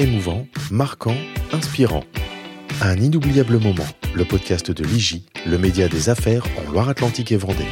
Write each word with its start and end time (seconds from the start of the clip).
émouvant, 0.00 0.46
marquant, 0.70 1.14
inspirant. 1.52 2.04
Un 2.80 2.96
inoubliable 2.96 3.58
moment, 3.58 3.86
le 4.14 4.24
podcast 4.24 4.70
de 4.70 4.82
l'IGI, 4.82 5.26
le 5.46 5.58
média 5.58 5.88
des 5.88 6.08
affaires 6.08 6.42
en 6.56 6.70
Loire-Atlantique 6.72 7.32
et 7.32 7.36
Vendée. 7.36 7.66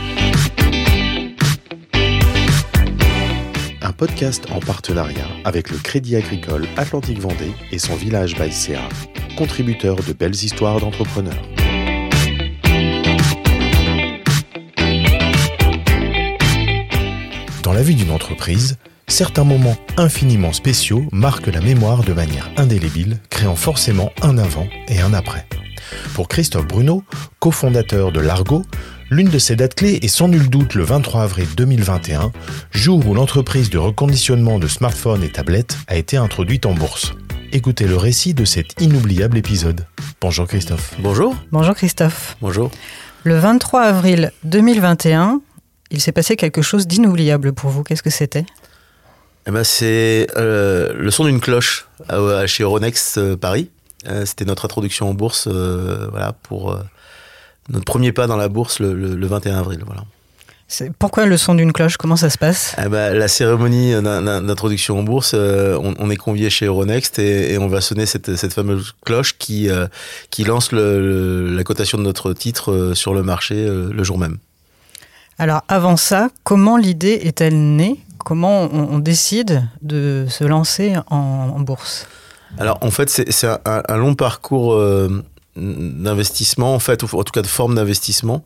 Un 3.81 3.93
podcast 3.93 4.45
en 4.53 4.61
partenariat 4.61 5.27
avec 5.47 5.71
le 5.71 5.79
Crédit 5.79 6.17
Agricole 6.17 6.67
Atlantique 6.77 7.19
Vendée 7.19 7.53
et 7.73 7.79
son 7.79 7.97
village 7.97 8.37
Baïséa, 8.37 8.87
contributeur 9.39 9.97
de 9.97 10.13
belles 10.13 10.35
histoires 10.35 10.81
d'entrepreneurs. 10.81 11.58
Dans 17.69 17.75
la 17.75 17.83
vie 17.83 17.97
d'une 17.97 18.13
entreprise, 18.13 18.79
certains 19.09 19.45
moments 19.45 19.77
infiniment 19.99 20.55
spéciaux 20.55 21.05
marquent 21.13 21.49
la 21.49 21.61
mémoire 21.61 22.03
de 22.03 22.15
manière 22.15 22.51
indélébile, 22.57 23.19
créant 23.29 23.57
forcément 23.57 24.11
un 24.23 24.39
avant 24.39 24.67
et 24.89 25.01
un 25.01 25.13
après. 25.13 25.47
Pour 26.15 26.29
Christophe 26.29 26.67
Bruno, 26.67 27.05
cofondateur 27.41 28.11
de 28.11 28.21
Largo, 28.21 28.63
l'une 29.11 29.29
de 29.29 29.39
ces 29.39 29.55
dates 29.55 29.75
clés 29.75 29.99
est 30.01 30.09
sans 30.09 30.29
nul 30.29 30.49
doute 30.49 30.77
le 30.77 30.83
23 30.83 31.25
avril 31.25 31.47
2021, 31.59 32.33
jour 32.71 33.07
où 33.07 33.13
l'entreprise 33.13 33.69
de 33.69 33.77
reconditionnement 33.77 34.59
de 34.59 34.67
smartphones 34.67 35.23
et 35.23 35.29
tablettes 35.29 35.77
a 35.89 35.97
été 35.97 36.17
introduite 36.17 36.65
en 36.65 36.73
bourse. 36.73 37.13
Écoutez 37.53 37.87
le 37.87 37.99
récit 37.99 38.33
de 38.33 38.47
cet 38.47 38.81
inoubliable 38.81 39.37
épisode. 39.37 39.85
Bonjour 40.23 40.47
Christophe. 40.47 40.95
Bonjour. 41.01 41.37
Bonjour 41.53 41.75
Christophe. 41.75 42.39
Bonjour. 42.41 42.71
Le 43.25 43.37
23 43.39 43.83
avril 43.83 44.33
2021, 44.45 45.43
il 45.91 46.01
s'est 46.01 46.13
passé 46.13 46.37
quelque 46.37 46.63
chose 46.63 46.87
d'inoubliable 46.87 47.53
pour 47.53 47.71
vous. 47.71 47.83
Qu'est-ce 47.83 48.03
que 48.03 48.11
c'était? 48.11 48.45
Eh 49.47 49.51
ben, 49.51 49.65
c'est 49.65 50.27
euh, 50.37 50.93
le 50.95 51.11
son 51.11 51.25
d'une 51.25 51.41
cloche 51.41 51.87
à- 52.09 52.17
à- 52.17 52.47
chez 52.47 52.63
Euronext 52.65 53.19
euh, 53.19 53.37
Paris. 53.37 53.71
Euh, 54.07 54.25
C'était 54.27 54.45
notre 54.45 54.65
introduction 54.65 55.09
en 55.09 55.15
bourse, 55.15 55.49
euh, 55.51 56.07
voilà, 56.11 56.33
pour 56.43 56.73
euh, 56.73 56.79
notre 57.71 57.85
premier 57.85 58.13
pas 58.13 58.27
dans 58.27 58.37
la 58.37 58.49
bourse 58.49 58.79
le, 58.81 58.95
le- 58.95 59.17
le 59.17 59.27
21 59.27 59.59
avril. 59.59 59.81
Voilà. 59.87 60.05
Pourquoi 60.99 61.25
le 61.25 61.39
son 61.39 61.55
d'une 61.55 61.73
cloche? 61.73 61.97
Comment 61.97 62.17
ça 62.17 62.29
se 62.29 62.37
passe? 62.37 62.77
Eh 62.85 62.89
ben, 62.91 63.15
la 63.15 63.27
cérémonie 63.27 63.93
d'in- 63.93 64.21
d'in- 64.23 64.43
d'introduction 64.43 64.99
en 64.99 65.03
bourse, 65.03 65.33
euh, 65.35 65.79
on, 65.83 65.95
on 65.99 66.11
est 66.11 66.17
convié 66.17 66.51
chez 66.51 66.67
Euronext 66.67 67.19
et, 67.19 67.55
et 67.55 67.59
on 67.59 67.69
va 67.69 67.81
sonner 67.81 68.05
cette, 68.05 68.37
cette 68.37 68.53
fameuse 68.53 68.95
cloche 69.05 69.39
qui, 69.39 69.71
euh, 69.71 69.87
qui 70.31 70.45
lance 70.45 70.71
le- 70.73 71.01
le- 71.01 71.57
la 71.57 71.65
cotation 71.65 71.97
de 71.97 72.03
notre 72.03 72.35
titre 72.35 72.71
euh, 72.73 72.95
sur 72.95 73.15
le 73.15 73.23
marché 73.23 73.55
euh, 73.57 73.89
le 73.91 74.05
jour 74.05 74.19
même. 74.19 74.37
Alors 75.39 75.63
avant 75.69 75.97
ça, 75.97 76.31
comment 76.43 76.77
l'idée 76.77 77.21
est-elle 77.23 77.59
née? 77.77 78.01
Comment 78.25 78.65
on, 78.65 78.99
décide 78.99 79.63
de 79.81 80.27
se 80.29 80.45
lancer 80.45 80.97
en, 81.09 81.61
bourse? 81.61 82.07
Alors 82.59 82.79
en 82.83 82.91
fait, 82.91 83.09
c'est 83.09 83.47
un, 83.65 83.97
long 83.97 84.15
parcours 84.15 84.75
euh, 84.75 85.25
d'investissement, 85.57 86.75
en 86.75 86.79
fait, 86.79 87.05
en 87.05 87.07
tout 87.07 87.33
cas 87.33 87.43
de 87.43 87.47
forme 87.47 87.77
d'investissement. 87.77 88.45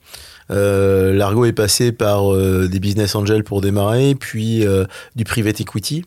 Euh, 0.50 1.12
Largo 1.12 1.44
est 1.44 1.52
passé 1.52 1.92
par 1.92 2.32
euh, 2.32 2.68
des 2.68 2.78
business 2.80 3.14
angels 3.14 3.44
pour 3.44 3.60
démarrer, 3.60 4.14
puis 4.14 4.66
euh, 4.66 4.84
du 5.16 5.24
private 5.24 5.60
equity. 5.60 6.04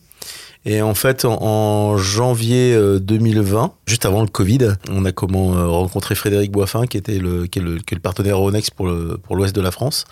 Et 0.64 0.82
en 0.82 0.94
fait, 0.94 1.24
en, 1.24 1.96
janvier 1.96 2.74
euh, 2.74 2.98
2020, 2.98 3.72
juste 3.86 4.04
avant 4.04 4.22
le 4.22 4.28
Covid, 4.28 4.74
on 4.90 5.04
a 5.04 5.12
comment 5.12 5.50
rencontré 5.70 6.14
Frédéric 6.14 6.50
Boiffin, 6.50 6.86
qui 6.86 6.96
était 6.96 7.18
le, 7.18 7.44
est 7.44 7.56
le, 7.60 8.00
partenaire 8.00 8.36
Euronext 8.36 8.72
pour 8.72 9.36
l'ouest 9.36 9.54
de 9.54 9.60
la 9.60 9.70
France. 9.70 10.04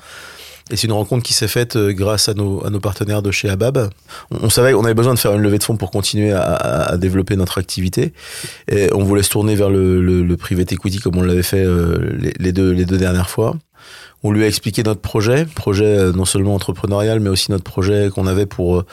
Et 0.70 0.76
c'est 0.76 0.86
une 0.86 0.94
rencontre 0.94 1.22
qui 1.22 1.34
s'est 1.34 1.48
faite 1.48 1.76
euh, 1.76 1.92
grâce 1.92 2.28
à 2.30 2.34
nos, 2.34 2.60
partenaires 2.80 3.20
de 3.20 3.30
chez 3.30 3.50
Abab. 3.50 3.90
On, 4.30 4.48
savait 4.48 4.72
qu'on 4.72 4.84
avait 4.84 4.94
besoin 4.94 5.12
de 5.12 5.18
faire 5.18 5.34
une 5.34 5.42
levée 5.42 5.58
de 5.58 5.62
fonds 5.62 5.76
pour 5.76 5.90
continuer 5.90 6.32
à, 6.32 6.96
développer 6.96 7.36
notre 7.36 7.58
activité. 7.58 8.14
Et 8.68 8.88
on 8.94 9.04
voulait 9.04 9.22
se 9.22 9.30
tourner 9.30 9.56
vers 9.56 9.68
le, 9.68 10.34
private 10.36 10.72
equity 10.72 10.98
comme 10.98 11.16
on 11.16 11.22
l'avait 11.22 11.42
fait 11.42 11.64
euh, 11.64 12.18
les, 12.38 12.52
deux, 12.52 12.84
dernières 12.84 13.28
fois. 13.28 13.56
On 14.22 14.32
lui 14.32 14.42
a 14.42 14.46
expliqué 14.46 14.82
notre 14.82 15.02
projet, 15.02 15.44
projet 15.44 15.84
euh, 15.84 16.12
non 16.12 16.24
seulement 16.24 16.54
entrepreneurial, 16.54 17.20
mais 17.20 17.28
aussi 17.28 17.50
notre 17.50 17.64
projet 17.64 18.08
qu'on 18.08 18.26
avait 18.26 18.46
pour 18.46 18.84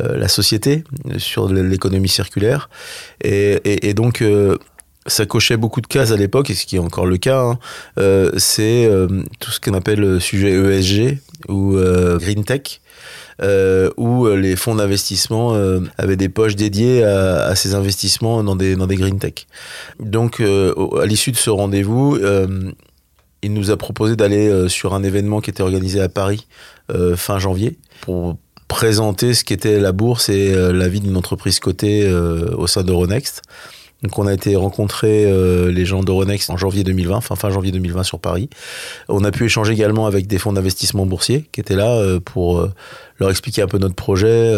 la 0.00 0.26
société, 0.26 0.82
sur 1.18 1.48
l'économie 1.48 2.08
circulaire. 2.08 2.68
Et, 3.22 3.94
donc, 3.94 4.24
ça 5.06 5.26
cochait 5.26 5.56
beaucoup 5.56 5.80
de 5.80 5.86
cases 5.86 6.12
à 6.12 6.16
l'époque, 6.16 6.50
et 6.50 6.54
ce 6.54 6.66
qui 6.66 6.76
est 6.76 6.80
encore 6.80 7.06
le 7.06 7.18
cas, 7.18 7.40
hein. 7.40 7.58
Euh, 7.98 8.30
c'est 8.38 8.86
euh, 8.86 9.06
tout 9.38 9.50
ce 9.50 9.60
qu'on 9.60 9.74
appelle 9.74 10.00
le 10.00 10.20
sujet 10.20 10.52
ESG 10.52 11.18
ou 11.48 11.76
euh, 11.76 12.18
Green 12.18 12.44
Tech. 12.44 12.80
euh, 13.42 13.90
où 13.96 14.28
les 14.28 14.54
fonds 14.54 14.76
d'investissement 14.76 15.54
avaient 15.98 16.16
des 16.16 16.28
poches 16.28 16.54
dédiées 16.54 17.02
à, 17.02 17.54
ces 17.56 17.74
investissements 17.74 18.44
dans 18.44 18.54
des, 18.54 18.76
dans 18.76 18.86
des 18.86 18.94
green 18.94 19.18
tech. 19.18 19.46
Donc, 19.98 20.40
à 20.40 21.04
l'issue 21.04 21.32
de 21.32 21.36
ce 21.36 21.50
rendez-vous, 21.50 22.16
il 23.42 23.52
nous 23.52 23.72
a 23.72 23.76
proposé 23.76 24.14
d'aller 24.14 24.68
sur 24.68 24.94
un 24.94 25.02
événement 25.02 25.40
qui 25.40 25.50
était 25.50 25.64
organisé 25.64 26.00
à 26.00 26.08
Paris 26.08 26.46
fin 27.16 27.40
janvier 27.40 27.76
pour 28.02 28.36
présenter 28.68 29.34
ce 29.34 29.42
qu'était 29.42 29.80
la 29.80 29.90
bourse 29.90 30.28
et 30.28 30.54
la 30.54 30.86
vie 30.86 31.00
d'une 31.00 31.16
entreprise 31.16 31.58
cotée 31.58 32.08
au 32.08 32.68
sein 32.68 32.84
d'Euronext. 32.84 33.42
Donc 34.04 34.18
on 34.18 34.26
a 34.26 34.34
été 34.34 34.54
rencontrer 34.54 35.24
euh, 35.24 35.72
les 35.72 35.86
gens 35.86 36.02
d'Euronext 36.02 36.50
en 36.50 36.58
janvier 36.58 36.84
2020, 36.84 37.22
fin, 37.22 37.36
fin 37.36 37.48
janvier 37.48 37.72
2020 37.72 38.02
sur 38.02 38.20
Paris. 38.20 38.50
On 39.08 39.24
a 39.24 39.30
pu 39.30 39.46
échanger 39.46 39.72
également 39.72 40.06
avec 40.06 40.26
des 40.26 40.36
fonds 40.38 40.52
d'investissement 40.52 41.06
boursiers 41.06 41.48
qui 41.52 41.60
étaient 41.60 41.74
là 41.74 41.96
euh, 41.96 42.20
pour 42.20 42.58
euh, 42.58 42.70
leur 43.18 43.30
expliquer 43.30 43.62
un 43.62 43.66
peu 43.66 43.78
notre 43.78 43.94
projet 43.94 44.52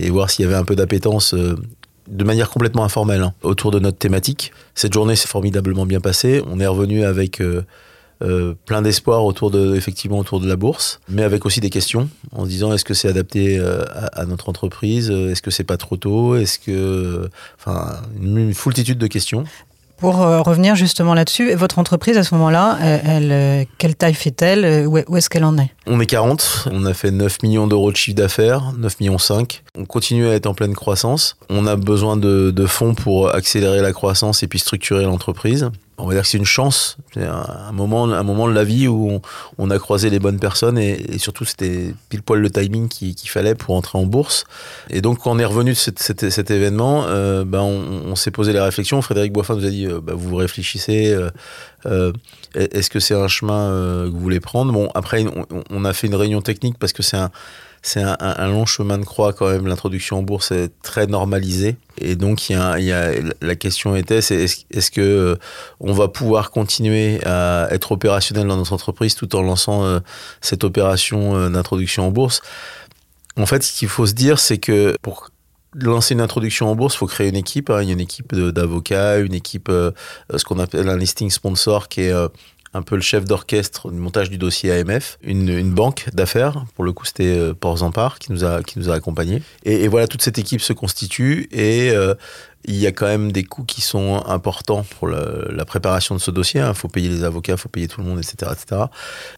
et 0.00 0.08
voir 0.08 0.30
s'il 0.30 0.46
y 0.46 0.48
avait 0.48 0.56
un 0.56 0.64
peu 0.64 0.74
d'appétence 0.74 1.34
de 1.34 2.24
manière 2.24 2.48
complètement 2.48 2.84
informelle 2.84 3.22
hein, 3.22 3.34
autour 3.42 3.70
de 3.70 3.78
notre 3.78 3.98
thématique. 3.98 4.52
Cette 4.74 4.94
journée 4.94 5.16
s'est 5.16 5.28
formidablement 5.28 5.84
bien 5.84 6.00
passée. 6.00 6.42
On 6.50 6.58
est 6.58 6.66
revenu 6.66 7.04
avec 7.04 7.42
euh, 8.22 8.32
euh, 8.32 8.54
plein 8.66 8.82
d'espoir 8.82 9.24
autour 9.24 9.50
de 9.50 9.74
effectivement 9.76 10.18
autour 10.18 10.40
de 10.40 10.48
la 10.48 10.56
bourse, 10.56 11.00
mais 11.08 11.22
avec 11.22 11.44
aussi 11.44 11.60
des 11.60 11.70
questions 11.70 12.08
en 12.32 12.44
se 12.44 12.48
disant 12.48 12.72
est-ce 12.72 12.84
que 12.84 12.94
c'est 12.94 13.08
adapté 13.08 13.58
euh, 13.58 13.82
à, 13.94 14.20
à 14.22 14.24
notre 14.26 14.48
entreprise, 14.48 15.10
est-ce 15.10 15.42
que 15.42 15.50
c'est 15.50 15.64
pas 15.64 15.76
trop 15.76 15.96
tôt, 15.96 16.36
est-ce 16.36 16.58
que 16.58 17.28
enfin 17.58 17.96
une, 18.20 18.38
une 18.38 18.54
foultitude 18.54 18.98
de 18.98 19.06
questions. 19.06 19.44
Pour 20.02 20.20
euh, 20.20 20.42
revenir 20.42 20.74
justement 20.74 21.14
là-dessus, 21.14 21.54
votre 21.54 21.78
entreprise 21.78 22.16
à 22.18 22.24
ce 22.24 22.34
moment-là, 22.34 22.76
euh, 22.82 22.98
elle, 23.06 23.30
euh, 23.30 23.64
quelle 23.78 23.94
taille 23.94 24.14
fait-elle 24.14 24.64
Euh, 24.64 24.84
où 24.86 25.16
est-ce 25.16 25.30
qu'elle 25.30 25.44
en 25.44 25.56
est? 25.58 25.70
On 25.86 26.00
est 26.00 26.06
40, 26.06 26.66
on 26.72 26.84
a 26.86 26.92
fait 26.92 27.12
9 27.12 27.40
millions 27.44 27.68
d'euros 27.68 27.92
de 27.92 27.96
chiffre 27.96 28.16
d'affaires, 28.16 28.72
9 28.76 28.98
millions 28.98 29.18
5. 29.18 29.62
On 29.78 29.86
continue 29.86 30.28
à 30.28 30.34
être 30.34 30.46
en 30.46 30.52
pleine 30.52 30.74
croissance. 30.74 31.36
On 31.48 31.66
a 31.66 31.76
besoin 31.76 32.18
de, 32.18 32.50
de 32.50 32.66
fonds 32.66 32.94
pour 32.94 33.34
accélérer 33.34 33.80
la 33.80 33.94
croissance 33.94 34.42
et 34.42 34.46
puis 34.46 34.58
structurer 34.58 35.04
l'entreprise. 35.04 35.70
On 35.96 36.06
va 36.06 36.14
dire 36.14 36.22
que 36.22 36.28
c'est 36.28 36.38
une 36.38 36.44
chance, 36.44 36.96
c'est 37.14 37.24
un, 37.24 37.70
moment, 37.72 38.04
un 38.04 38.22
moment 38.22 38.48
de 38.48 38.52
la 38.52 38.64
vie 38.64 38.88
où 38.88 39.20
on, 39.58 39.70
a 39.70 39.78
croisé 39.78 40.10
les 40.10 40.18
bonnes 40.18 40.40
personnes 40.40 40.76
et, 40.76 41.16
surtout 41.18 41.44
c'était 41.44 41.94
pile 42.08 42.22
poil 42.22 42.40
le 42.40 42.50
timing 42.50 42.88
qu'il 42.88 43.14
qu'il 43.14 43.30
fallait 43.30 43.54
pour 43.54 43.76
entrer 43.76 43.98
en 43.98 44.04
bourse. 44.04 44.44
Et 44.90 45.00
donc 45.00 45.20
quand 45.20 45.30
on 45.30 45.38
est 45.38 45.44
revenu 45.44 45.72
de 45.72 45.76
cet, 45.76 46.50
événement, 46.50 47.04
euh, 47.06 47.44
ben, 47.44 47.60
on, 47.60 48.16
s'est 48.16 48.30
posé 48.30 48.52
les 48.52 48.60
réflexions. 48.60 49.00
Frédéric 49.00 49.32
Boiffin 49.32 49.54
nous 49.54 49.64
a 49.64 49.70
dit, 49.70 49.86
euh, 49.86 50.00
bah, 50.02 50.14
vous 50.16 50.34
réfléchissez, 50.34 51.16
euh, 51.86 52.12
est-ce 52.54 52.90
que 52.90 52.98
c'est 52.98 53.14
un 53.14 53.28
chemin 53.28 53.68
que 54.06 54.10
vous 54.10 54.20
voulez 54.20 54.40
prendre? 54.40 54.72
Bon, 54.72 54.90
après, 54.94 55.24
on 55.70 55.84
a 55.84 55.92
fait 55.92 56.08
une 56.08 56.16
réunion 56.16 56.42
technique 56.42 56.78
parce 56.78 56.92
que 56.92 57.02
c'est 57.02 57.16
un, 57.16 57.30
c'est 57.84 58.00
un, 58.00 58.46
long 58.46 58.64
chemin 58.64 58.96
de 58.96 59.04
croix 59.04 59.32
quand 59.32 59.50
même. 59.50 59.66
L'introduction 59.66 60.18
en 60.18 60.22
bourse 60.22 60.52
est 60.52 60.70
très 60.82 61.08
normalisée. 61.08 61.76
Et 61.98 62.14
donc, 62.14 62.48
y 62.48 62.54
a, 62.54 62.76
la 63.40 63.56
question 63.56 63.96
était, 63.96 64.18
est-ce, 64.18 64.32
est-ce 64.70 64.90
que 64.92 65.00
euh, 65.00 65.36
on 65.80 65.92
va 65.92 66.06
pouvoir 66.06 66.52
continuer 66.52 67.18
à 67.26 67.66
être 67.72 67.90
opérationnel 67.90 68.46
dans 68.46 68.56
notre 68.56 68.72
entreprise 68.72 69.16
tout 69.16 69.34
en 69.34 69.42
lançant 69.42 69.84
euh, 69.84 69.98
cette 70.40 70.62
opération 70.62 71.36
euh, 71.36 71.48
d'introduction 71.48 72.06
en 72.06 72.12
bourse? 72.12 72.40
En 73.36 73.46
fait, 73.46 73.64
ce 73.64 73.72
qu'il 73.72 73.88
faut 73.88 74.06
se 74.06 74.14
dire, 74.14 74.38
c'est 74.38 74.58
que 74.58 74.94
pour 75.02 75.30
lancer 75.74 76.14
une 76.14 76.20
introduction 76.20 76.70
en 76.70 76.76
bourse, 76.76 76.94
il 76.94 76.98
faut 76.98 77.06
créer 77.08 77.30
une 77.30 77.36
équipe. 77.36 77.68
hein. 77.68 77.82
Il 77.82 77.88
y 77.88 77.90
a 77.90 77.94
une 77.94 78.00
équipe 78.00 78.32
d'avocats, 78.32 79.18
une 79.18 79.34
équipe, 79.34 79.68
ce 79.70 80.44
qu'on 80.44 80.60
appelle 80.60 80.88
un 80.88 80.98
listing 80.98 81.30
sponsor 81.30 81.88
qui 81.88 82.02
est 82.02 82.14
un 82.74 82.82
peu 82.82 82.94
le 82.96 83.02
chef 83.02 83.24
d'orchestre 83.24 83.90
du 83.90 83.98
montage 83.98 84.30
du 84.30 84.38
dossier 84.38 84.72
AMF, 84.72 85.18
une, 85.22 85.48
une 85.48 85.72
banque 85.72 86.08
d'affaires, 86.14 86.64
pour 86.74 86.84
le 86.84 86.92
coup 86.92 87.04
c'était 87.04 87.24
euh, 87.38 87.52
Port 87.54 87.82
Empire 87.82 88.16
qui 88.18 88.32
nous 88.32 88.44
a, 88.44 88.62
qui 88.62 88.78
nous 88.78 88.88
a 88.90 88.94
accompagnés. 88.94 89.42
Et, 89.64 89.84
et 89.84 89.88
voilà, 89.88 90.06
toute 90.06 90.22
cette 90.22 90.38
équipe 90.38 90.60
se 90.62 90.72
constitue 90.72 91.48
et 91.52 91.90
euh, 91.90 92.14
il 92.64 92.76
y 92.76 92.86
a 92.86 92.92
quand 92.92 93.06
même 93.06 93.32
des 93.32 93.42
coûts 93.42 93.64
qui 93.64 93.80
sont 93.80 94.22
importants 94.26 94.84
pour 94.98 95.08
la 95.08 95.64
préparation 95.64 96.14
de 96.14 96.20
ce 96.20 96.30
dossier. 96.30 96.60
Il 96.64 96.74
faut 96.74 96.86
payer 96.86 97.08
les 97.08 97.24
avocats, 97.24 97.54
il 97.54 97.58
faut 97.58 97.68
payer 97.68 97.88
tout 97.88 98.00
le 98.00 98.06
monde, 98.06 98.20
etc. 98.20 98.52
etc. 98.52 98.82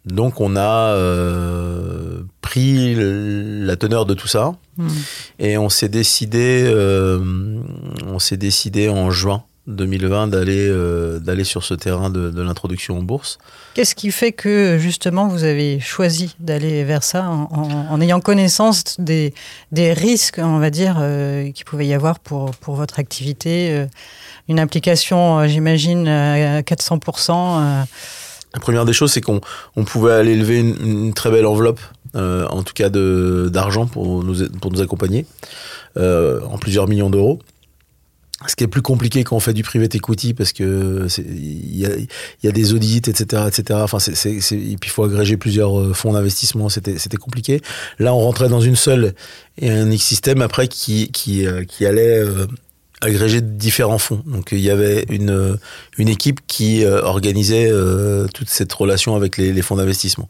Donc 0.04 0.42
on 0.42 0.56
a 0.56 0.92
euh, 0.94 2.22
pris 2.42 2.94
le- 2.94 3.64
la 3.64 3.76
teneur 3.76 4.06
de 4.06 4.14
tout 4.14 4.28
ça 4.28 4.52
Hmm. 4.76 4.88
et 5.38 5.56
on 5.56 5.68
s'est 5.68 5.88
décidé, 5.88 6.64
euh, 6.66 7.20
on 8.08 8.18
s'est 8.18 8.36
décidé 8.36 8.88
en 8.88 9.12
juin 9.12 9.44
2020 9.66 10.28
d'aller 10.28 10.68
euh, 10.68 11.18
d'aller 11.18 11.44
sur 11.44 11.64
ce 11.64 11.72
terrain 11.74 12.10
de, 12.10 12.30
de 12.30 12.42
l'introduction 12.42 12.98
en 12.98 13.02
bourse. 13.02 13.38
Qu'est-ce 13.74 13.94
qui 13.94 14.10
fait 14.10 14.32
que 14.32 14.76
justement 14.78 15.26
vous 15.28 15.44
avez 15.44 15.80
choisi 15.80 16.36
d'aller 16.38 16.84
vers 16.84 17.02
ça 17.02 17.24
en, 17.28 17.48
en- 17.50 17.86
en 17.92 18.00
ayant 18.00 18.20
connaissance 18.20 19.00
des, 19.00 19.32
des 19.72 19.92
risques, 19.92 20.38
on 20.42 20.58
va 20.58 20.70
dire, 20.70 20.96
euh, 21.00 21.50
qu'il 21.52 21.64
pouvait 21.64 21.86
y 21.86 21.94
avoir 21.94 22.18
pour, 22.18 22.50
pour 22.56 22.74
votre 22.74 22.98
activité 22.98 23.70
euh, 23.72 23.86
Une 24.48 24.58
application, 24.58 25.38
euh, 25.40 25.46
j'imagine, 25.48 26.06
à 26.08 26.60
400%. 26.60 27.30
euh, 27.32 27.82
La 28.52 28.60
première 28.60 28.84
des 28.84 28.92
choses, 28.92 29.12
c'est 29.12 29.22
qu'on 29.22 29.40
on 29.76 29.84
pouvait 29.84 30.12
aller 30.12 30.36
lever 30.36 30.58
une, 30.60 30.76
une 30.86 31.14
très 31.14 31.30
belle 31.30 31.46
enveloppe, 31.46 31.80
euh, 32.16 32.46
en 32.48 32.62
tout 32.62 32.74
cas 32.74 32.90
d'argent 32.90 33.86
pour 33.86 34.22
nous 34.22 34.46
pour 34.60 34.70
nous 34.70 34.82
accompagner, 34.82 35.24
euh, 35.96 36.40
en 36.50 36.58
plusieurs 36.58 36.86
millions 36.86 37.08
d'euros. 37.10 37.40
Ce 38.46 38.56
qui 38.56 38.64
est 38.64 38.68
plus 38.68 38.82
compliqué 38.82 39.24
quand 39.24 39.36
on 39.36 39.40
fait 39.40 39.54
du 39.54 39.62
private 39.62 39.94
equity 39.94 40.34
parce 40.34 40.52
que 40.52 41.06
il 41.18 41.76
y 41.76 41.86
a, 41.86 41.90
y 42.42 42.48
a 42.48 42.52
des 42.52 42.72
audits, 42.74 42.98
etc., 42.98 43.44
etc. 43.48 43.80
Enfin, 43.82 43.98
et 43.98 44.76
puis 44.76 44.76
il 44.82 44.90
faut 44.90 45.04
agréger 45.04 45.36
plusieurs 45.36 45.78
euh, 45.78 45.92
fonds 45.94 46.12
d'investissement. 46.12 46.68
C'était, 46.68 46.98
c'était 46.98 47.16
compliqué. 47.16 47.60
Là, 47.98 48.14
on 48.14 48.20
rentrait 48.20 48.48
dans 48.48 48.60
une 48.60 48.76
seule 48.76 49.14
et 49.58 49.70
un 49.70 49.96
système 49.96 50.42
après 50.42 50.68
qui, 50.68 51.10
qui, 51.10 51.46
euh, 51.46 51.64
qui 51.64 51.86
allait 51.86 52.22
euh, 53.02 53.06
agréger 53.06 53.40
différents 53.40 53.98
fonds. 53.98 54.22
Donc 54.26 54.50
il 54.52 54.60
y 54.60 54.70
avait 54.70 55.04
une, 55.08 55.30
euh, 55.30 55.56
une 55.98 56.08
équipe 56.08 56.40
qui 56.46 56.84
euh, 56.84 57.02
organisait 57.02 57.68
euh, 57.70 58.26
toute 58.32 58.48
cette 58.48 58.72
relation 58.72 59.16
avec 59.16 59.36
les, 59.36 59.62
fonds 59.62 59.76
d'investissement. 59.76 60.26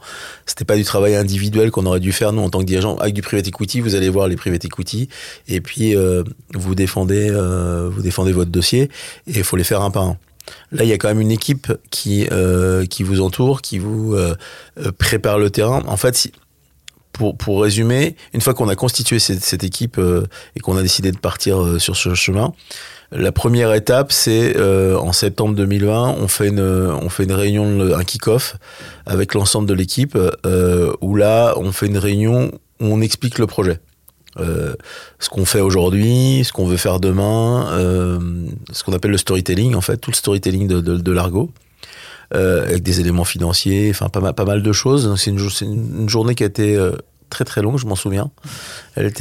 C'était 0.47 0.65
pas 0.65 0.77
du 0.77 0.85
travail 0.85 1.15
individuel 1.15 1.71
qu'on 1.71 1.87
aurait 1.87 2.01
dû 2.01 2.13
faire 2.13 2.33
nous 2.33 2.43
en 2.43 2.51
tant 2.51 2.61
que 2.61 2.65
dirigeant. 2.65 2.97
Avec 2.99 3.15
du 3.15 3.23
private 3.23 3.49
equity, 3.49 3.81
vous 3.81 3.95
allez 3.95 4.09
voir 4.09 4.29
les 4.29 4.37
private 4.37 4.65
equity 4.65 5.09
et 5.49 5.61
puis 5.61 5.97
vous 6.55 6.75
défendez 6.75 7.31
vous 7.31 8.03
défendez 8.03 8.33
votre 8.33 8.51
dossier 8.51 8.83
et 9.27 9.39
il 9.39 9.45
faut 9.45 9.57
les 9.57 9.65
faire 9.65 9.83
un 9.83 9.91
par 9.91 10.05
un. 10.05 10.17
Là, 10.73 10.85
il 10.85 10.91
y 10.91 10.93
a 10.93 10.99
quand 10.99 11.09
même 11.09 11.21
une 11.21 11.31
équipe 11.31 11.73
qui 11.91 12.29
qui 12.91 13.03
vous 13.03 13.21
entoure, 13.21 13.63
qui 13.63 13.79
vous 13.79 14.17
prépare 14.99 15.39
le 15.39 15.51
terrain. 15.51 15.83
En 15.87 15.97
fait, 15.97 16.31
pour, 17.15 17.37
pour 17.37 17.63
résumer, 17.63 18.17
une 18.35 18.41
fois 18.41 18.53
qu'on 18.53 18.69
a 18.69 18.77
constitué 18.77 19.19
cette, 19.19 19.43
cette 19.43 19.65
équipe 19.65 19.99
euh, 19.99 20.27
et 20.57 20.61
qu'on 20.61 20.77
a 20.77 20.83
décidé 20.83 21.13
de 21.13 21.19
partir 21.19 21.63
euh, 21.63 21.79
sur 21.79 21.97
ce 21.97 22.15
chemin, 22.15 22.53
la 23.13 23.33
première 23.33 23.73
étape, 23.73 24.11
c'est 24.13 24.57
euh, 24.57 24.97
en 24.99 25.13
septembre 25.13 25.55
2020, 25.55 26.17
on 26.19 26.27
fait 26.27 26.49
une, 26.49 26.61
on 26.61 27.09
fait 27.09 27.25
une 27.25 27.33
réunion, 27.33 27.95
un 27.95 28.05
kick-off 28.05 28.57
avec 29.07 29.35
l'ensemble 29.35 29.69
de 29.69 29.75
l'équipe, 29.75 30.19
euh, 30.47 30.93
où 31.01 31.15
là, 31.15 31.55
on 31.57 31.71
fait 31.71 31.87
une 31.87 31.99
réunion 31.99 32.51
où 32.81 32.87
on 32.87 33.01
explique 33.01 33.39
le 33.39 33.47
projet. 33.47 33.79
Euh, 34.41 34.75
ce 35.21 35.29
qu'on 35.29 35.45
fait 35.45 35.61
aujourd'hui, 35.61 36.43
ce 36.45 36.53
qu'on 36.53 36.67
veut 36.67 36.77
faire 36.77 36.99
demain, 36.99 37.69
euh, 37.73 38.19
ce 38.73 38.83
qu'on 38.83 38.93
appelle 38.93 39.13
le 39.13 39.19
storytelling, 39.19 39.77
en 39.77 39.81
fait, 39.81 39.97
tout 39.99 40.11
le 40.11 40.17
storytelling 40.17 40.67
de, 40.67 40.81
de, 40.81 40.97
de 40.97 41.13
l'Argo. 41.13 41.51
Euh, 42.33 42.65
avec 42.65 42.83
des 42.83 43.01
éléments 43.01 43.25
financiers, 43.25 43.91
enfin 43.91 44.09
pas 44.09 44.33
pas 44.33 44.45
mal 44.45 44.63
de 44.63 44.73
choses. 44.73 45.15
C'est 45.17 45.31
une, 45.31 46.09
journée 46.09 46.35
qui 46.35 46.43
a 46.43 46.47
été 46.47 46.77
euh, 46.77 46.93
très 47.29 47.45
très 47.45 47.61
longue, 47.61 47.79
je 47.79 47.87
m'en 47.87 47.97
souviens. 47.97 48.31
Elle 48.97 49.13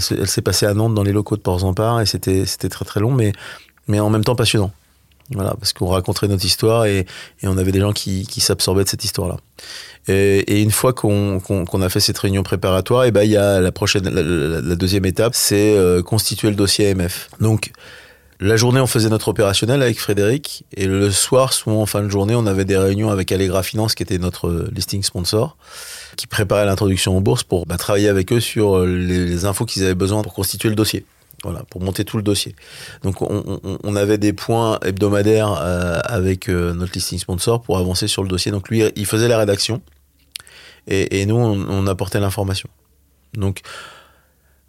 s'est 0.00 0.42
passée 0.42 0.66
à 0.66 0.74
Nantes 0.74 0.94
dans 0.94 1.02
les 1.02 1.12
locaux 1.12 1.36
de 1.36 1.42
Port-Zampar 1.42 2.00
et 2.00 2.06
c'était 2.06 2.44
très 2.44 2.84
très 2.84 3.00
long, 3.00 3.12
mais 3.12 3.32
mais 3.88 3.98
en 3.98 4.10
même 4.10 4.24
temps 4.24 4.36
passionnant. 4.36 4.72
Voilà, 5.30 5.54
parce 5.58 5.72
qu'on 5.72 5.86
racontait 5.86 6.28
notre 6.28 6.44
histoire 6.44 6.84
et, 6.84 7.06
on 7.42 7.56
avait 7.56 7.72
des 7.72 7.80
gens 7.80 7.92
qui, 7.92 8.26
qui 8.26 8.40
s'absorbaient 8.40 8.84
de 8.84 8.88
cette 8.88 9.04
histoire-là. 9.04 9.36
Et, 10.08 10.62
une 10.62 10.70
fois 10.70 10.92
qu'on 10.92 11.40
a 11.82 11.88
fait 11.88 12.00
cette 12.00 12.18
réunion 12.18 12.42
préparatoire, 12.42 13.04
et 13.04 13.12
ben 13.12 13.22
il 13.22 13.30
y 13.30 13.36
a 13.36 13.60
la 13.60 13.72
prochaine, 13.72 14.08
la 14.08 14.74
deuxième 14.76 15.06
étape, 15.06 15.34
c'est 15.34 15.76
euh, 15.76 16.02
constituer 16.02 16.50
le 16.50 16.56
dossier 16.56 16.90
AMF. 16.90 17.30
Donc 17.40 17.70
la 18.42 18.56
journée, 18.56 18.80
on 18.80 18.86
faisait 18.86 19.08
notre 19.08 19.28
opérationnel 19.28 19.82
avec 19.82 20.00
Frédéric. 20.00 20.64
Et 20.76 20.86
le 20.86 21.10
soir, 21.10 21.52
souvent 21.52 21.82
en 21.82 21.86
fin 21.86 22.02
de 22.02 22.08
journée, 22.08 22.34
on 22.34 22.46
avait 22.46 22.64
des 22.64 22.76
réunions 22.76 23.10
avec 23.10 23.30
Allegra 23.32 23.62
Finance, 23.62 23.94
qui 23.94 24.02
était 24.02 24.18
notre 24.18 24.68
listing 24.72 25.02
sponsor, 25.02 25.56
qui 26.16 26.26
préparait 26.26 26.66
l'introduction 26.66 27.16
en 27.16 27.20
bourse 27.20 27.44
pour 27.44 27.66
bah, 27.66 27.76
travailler 27.76 28.08
avec 28.08 28.32
eux 28.32 28.40
sur 28.40 28.80
les, 28.80 29.26
les 29.26 29.44
infos 29.44 29.64
qu'ils 29.64 29.84
avaient 29.84 29.94
besoin 29.94 30.22
pour 30.22 30.34
constituer 30.34 30.68
le 30.68 30.74
dossier. 30.74 31.06
Voilà, 31.44 31.64
pour 31.70 31.80
monter 31.80 32.04
tout 32.04 32.16
le 32.16 32.22
dossier. 32.22 32.54
Donc, 33.02 33.20
on, 33.20 33.96
avait 33.96 34.18
des 34.18 34.32
points 34.32 34.78
hebdomadaires 34.82 35.58
euh, 35.60 35.98
avec 36.04 36.48
euh, 36.48 36.72
notre 36.72 36.92
listing 36.92 37.18
sponsor 37.18 37.62
pour 37.62 37.78
avancer 37.78 38.06
sur 38.06 38.22
le 38.22 38.28
dossier. 38.28 38.52
Donc, 38.52 38.68
lui, 38.68 38.84
il 38.94 39.06
faisait 39.06 39.26
la 39.26 39.38
rédaction 39.38 39.82
et, 40.86 41.20
et 41.20 41.26
nous, 41.26 41.34
on, 41.34 41.68
on 41.68 41.86
apportait 41.88 42.20
l'information. 42.20 42.68
Donc, 43.34 43.62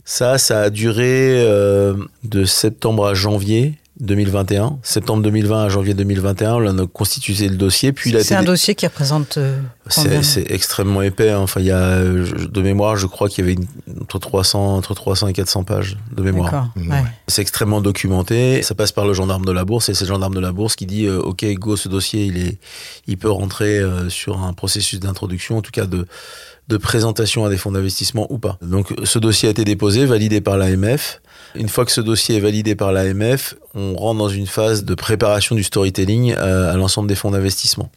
ça, 0.06 0.38
ça 0.38 0.62
a 0.62 0.70
duré 0.70 1.44
euh, 1.46 1.96
de 2.24 2.46
septembre 2.46 3.06
à 3.06 3.14
janvier 3.14 3.76
2021. 4.00 4.80
Septembre 4.82 5.22
2020 5.24 5.66
à 5.66 5.70
janvier 5.70 5.94
2021, 5.94 6.56
on 6.56 6.80
a 6.80 6.88
constitué 6.88 7.48
le 7.48 7.56
dossier. 7.56 7.94
Puis 7.94 8.14
c'est 8.24 8.34
un 8.34 8.44
dossier 8.44 8.74
qui 8.74 8.88
représente. 8.88 9.38
Euh, 9.38 9.60
c'est 9.88 10.52
extrêmement 10.52 11.02
épais. 11.04 11.30
Hein. 11.30 11.40
Enfin, 11.40 11.60
il 11.60 11.68
y 11.68 11.72
a 11.72 12.00
de 12.00 12.62
mémoire, 12.62 12.96
je 12.96 13.06
crois 13.06 13.30
qu'il 13.30 13.46
y 13.46 13.48
avait 13.48 13.54
une, 13.54 13.68
entre 14.02 14.18
300, 14.18 14.78
entre 14.78 14.96
300 14.96 15.28
et 15.28 15.34
400 15.34 15.64
pages 15.64 15.98
de 16.12 16.24
mémoire. 16.24 16.70
Mmh. 16.76 16.92
Ouais. 16.92 17.04
C'est 17.28 17.44
extrêmement 17.44 17.82
documenté. 17.82 18.64
Ça 18.64 18.74
passe 18.74 18.92
par 18.92 19.06
le 19.06 19.14
gendarme 19.14 19.46
de 19.46 19.52
la 19.52 19.64
bourse 19.64 19.90
et 19.90 19.94
c'est 19.94 20.06
le 20.06 20.10
gendarme 20.10 20.34
de 20.34 20.40
la 20.40 20.52
bourse 20.52 20.76
qui 20.76 20.88
dit 20.88 21.06
euh, 21.06 21.20
OK, 21.20 21.46
go, 21.54 21.78
ce 21.78 21.88
dossier, 21.88 22.26
il 22.26 22.38
est, 22.38 22.58
il 23.06 23.18
peut 23.18 23.32
rentrer 23.32 23.78
euh, 23.80 24.10
sur 24.10 24.42
un 24.42 24.54
processus 24.54 25.00
d'introduction, 25.00 25.58
en 25.58 25.62
tout 25.62 25.72
cas 25.72 25.86
de 25.86 26.08
de 26.68 26.77
présentation 26.77 27.45
à 27.45 27.50
des 27.50 27.57
fonds 27.57 27.71
d'investissement 27.71 28.27
ou 28.30 28.38
pas. 28.38 28.57
Donc 28.62 28.94
ce 29.04 29.19
dossier 29.19 29.48
a 29.48 29.51
été 29.51 29.65
déposé, 29.65 30.06
validé 30.06 30.42
par 30.42 30.57
l'AMF. 30.57 31.21
Une 31.56 31.69
fois 31.69 31.86
que 31.86 31.92
ce 31.92 32.01
dossier 32.01 32.38
est 32.38 32.39
validé 32.39 32.74
par 32.74 32.92
l'AMF, 32.92 33.56
on 33.75 33.95
rentre 33.95 34.19
dans 34.19 34.30
une 34.30 34.48
phase 34.48 34.86
de 34.86 34.95
préparation 34.95 35.56
du 35.56 35.63
storytelling 35.63 36.33
à, 36.33 36.75
l'ensemble 36.75 37.07
des 37.07 37.15
fonds 37.15 37.31
d'investissement. 37.31 37.92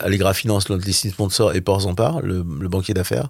Allegra 0.00 0.34
Finance, 0.34 0.68
notre 0.70 0.90
sponsor, 0.90 1.54
et 1.54 1.60
Port 1.60 1.82
Zampar, 1.82 2.20
le, 2.22 2.42
banquier 2.42 2.94
d'affaires, 2.94 3.28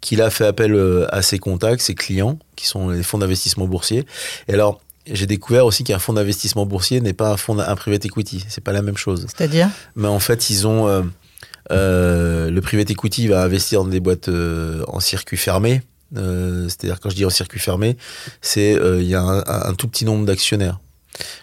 qui 0.00 0.16
l'a 0.16 0.30
fait 0.30 0.46
appel 0.46 0.74
euh, 0.74 1.06
à 1.14 1.22
ses 1.22 1.38
contacts, 1.38 1.80
ses 1.80 1.94
clients, 1.94 2.38
qui 2.56 2.66
sont 2.66 2.90
les 2.90 3.02
fonds 3.02 3.18
d'investissement 3.18 3.66
boursiers. 3.66 4.04
Et 4.48 4.54
alors, 4.54 4.80
j'ai 5.10 5.26
découvert 5.26 5.64
aussi 5.64 5.84
qu'un 5.84 5.98
fonds 5.98 6.14
d'investissement 6.14 6.66
boursier 6.66 7.00
n'est 7.00 7.12
pas 7.12 7.30
un 7.30 7.36
fonds 7.36 7.58
un 7.58 7.76
private 7.76 8.04
equity. 8.04 8.44
C'est 8.48 8.64
pas 8.64 8.72
la 8.72 8.82
même 8.82 8.96
chose. 8.96 9.26
C'est-à-dire 9.28 9.70
Mais 9.96 10.08
en 10.08 10.18
fait, 10.18 10.50
ils 10.50 10.66
ont 10.66 11.04
euh, 11.70 12.50
le 12.50 12.60
private 12.60 12.90
equity 12.90 13.28
va 13.28 13.42
investir 13.42 13.82
dans 13.82 13.90
des 13.90 14.00
boîtes 14.00 14.28
euh, 14.28 14.84
en 14.88 15.00
circuit 15.00 15.36
fermé. 15.36 15.82
Euh, 16.16 16.68
C'est-à-dire 16.68 17.00
quand 17.00 17.10
je 17.10 17.16
dis 17.16 17.24
en 17.24 17.30
circuit 17.30 17.60
fermé, 17.60 17.96
c'est 18.40 18.72
il 18.74 19.06
y 19.06 19.14
a 19.14 19.22
un, 19.22 19.74
tout 19.74 19.88
petit 19.88 20.04
nombre 20.04 20.26
d'actionnaires. 20.26 20.78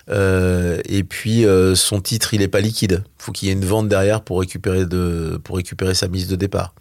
et 0.10 1.04
puis 1.08 1.46
son 1.76 2.02
titre, 2.02 2.34
il 2.34 2.42
est 2.42 2.48
pas 2.48 2.62
liquide. 2.62 3.04
Faut 3.18 3.32
qu'il 3.32 3.48
y 3.48 3.52
ait 3.52 3.56
une 3.56 3.66
vente 3.66 3.90
derrière 3.90 4.22
pour 4.22 4.40
récupérer 4.40 4.86
sa 5.94 6.08
mise 6.08 6.28
de 6.28 6.36
départ. 6.36 6.74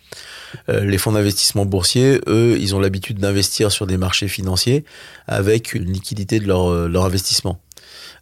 les 0.69 0.99
fonds 0.99 1.13
d'investissement 1.13 1.67
boursiers, 1.67 2.21
eux, 2.27 2.57
ils 2.61 2.75
ont 2.75 2.81
l'habitude 2.81 3.19
d'investir 3.19 3.73
sur 3.73 3.87
des 3.87 3.97
marchés 3.97 4.29
financiers 4.29 4.85
avec 5.27 5.75
une 5.75 5.91
liquidité 5.91 6.39
de 6.39 6.47
leur 6.47 7.05
investissement. 7.05 7.61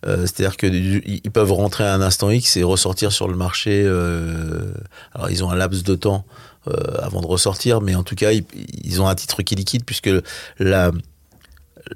Euh, 0.06 0.22
C'est-à-dire 0.22 0.56
qu'ils 0.56 1.30
peuvent 1.32 1.52
rentrer 1.52 1.84
à 1.84 1.94
un 1.94 2.00
instant 2.00 2.30
X 2.30 2.56
et 2.56 2.62
ressortir 2.62 3.12
sur 3.12 3.28
le 3.28 3.36
marché. 3.36 3.82
Euh, 3.84 4.72
alors, 5.14 5.30
ils 5.30 5.42
ont 5.44 5.50
un 5.50 5.56
laps 5.56 5.82
de 5.82 5.94
temps 5.94 6.24
euh, 6.68 6.72
avant 7.00 7.20
de 7.20 7.26
ressortir, 7.26 7.80
mais 7.80 7.94
en 7.94 8.02
tout 8.02 8.14
cas, 8.14 8.30
ils, 8.32 9.02
ont 9.02 9.08
un 9.08 9.14
titre 9.14 9.42
qui 9.42 9.54
liquide 9.54 9.84
puisque 9.84 10.10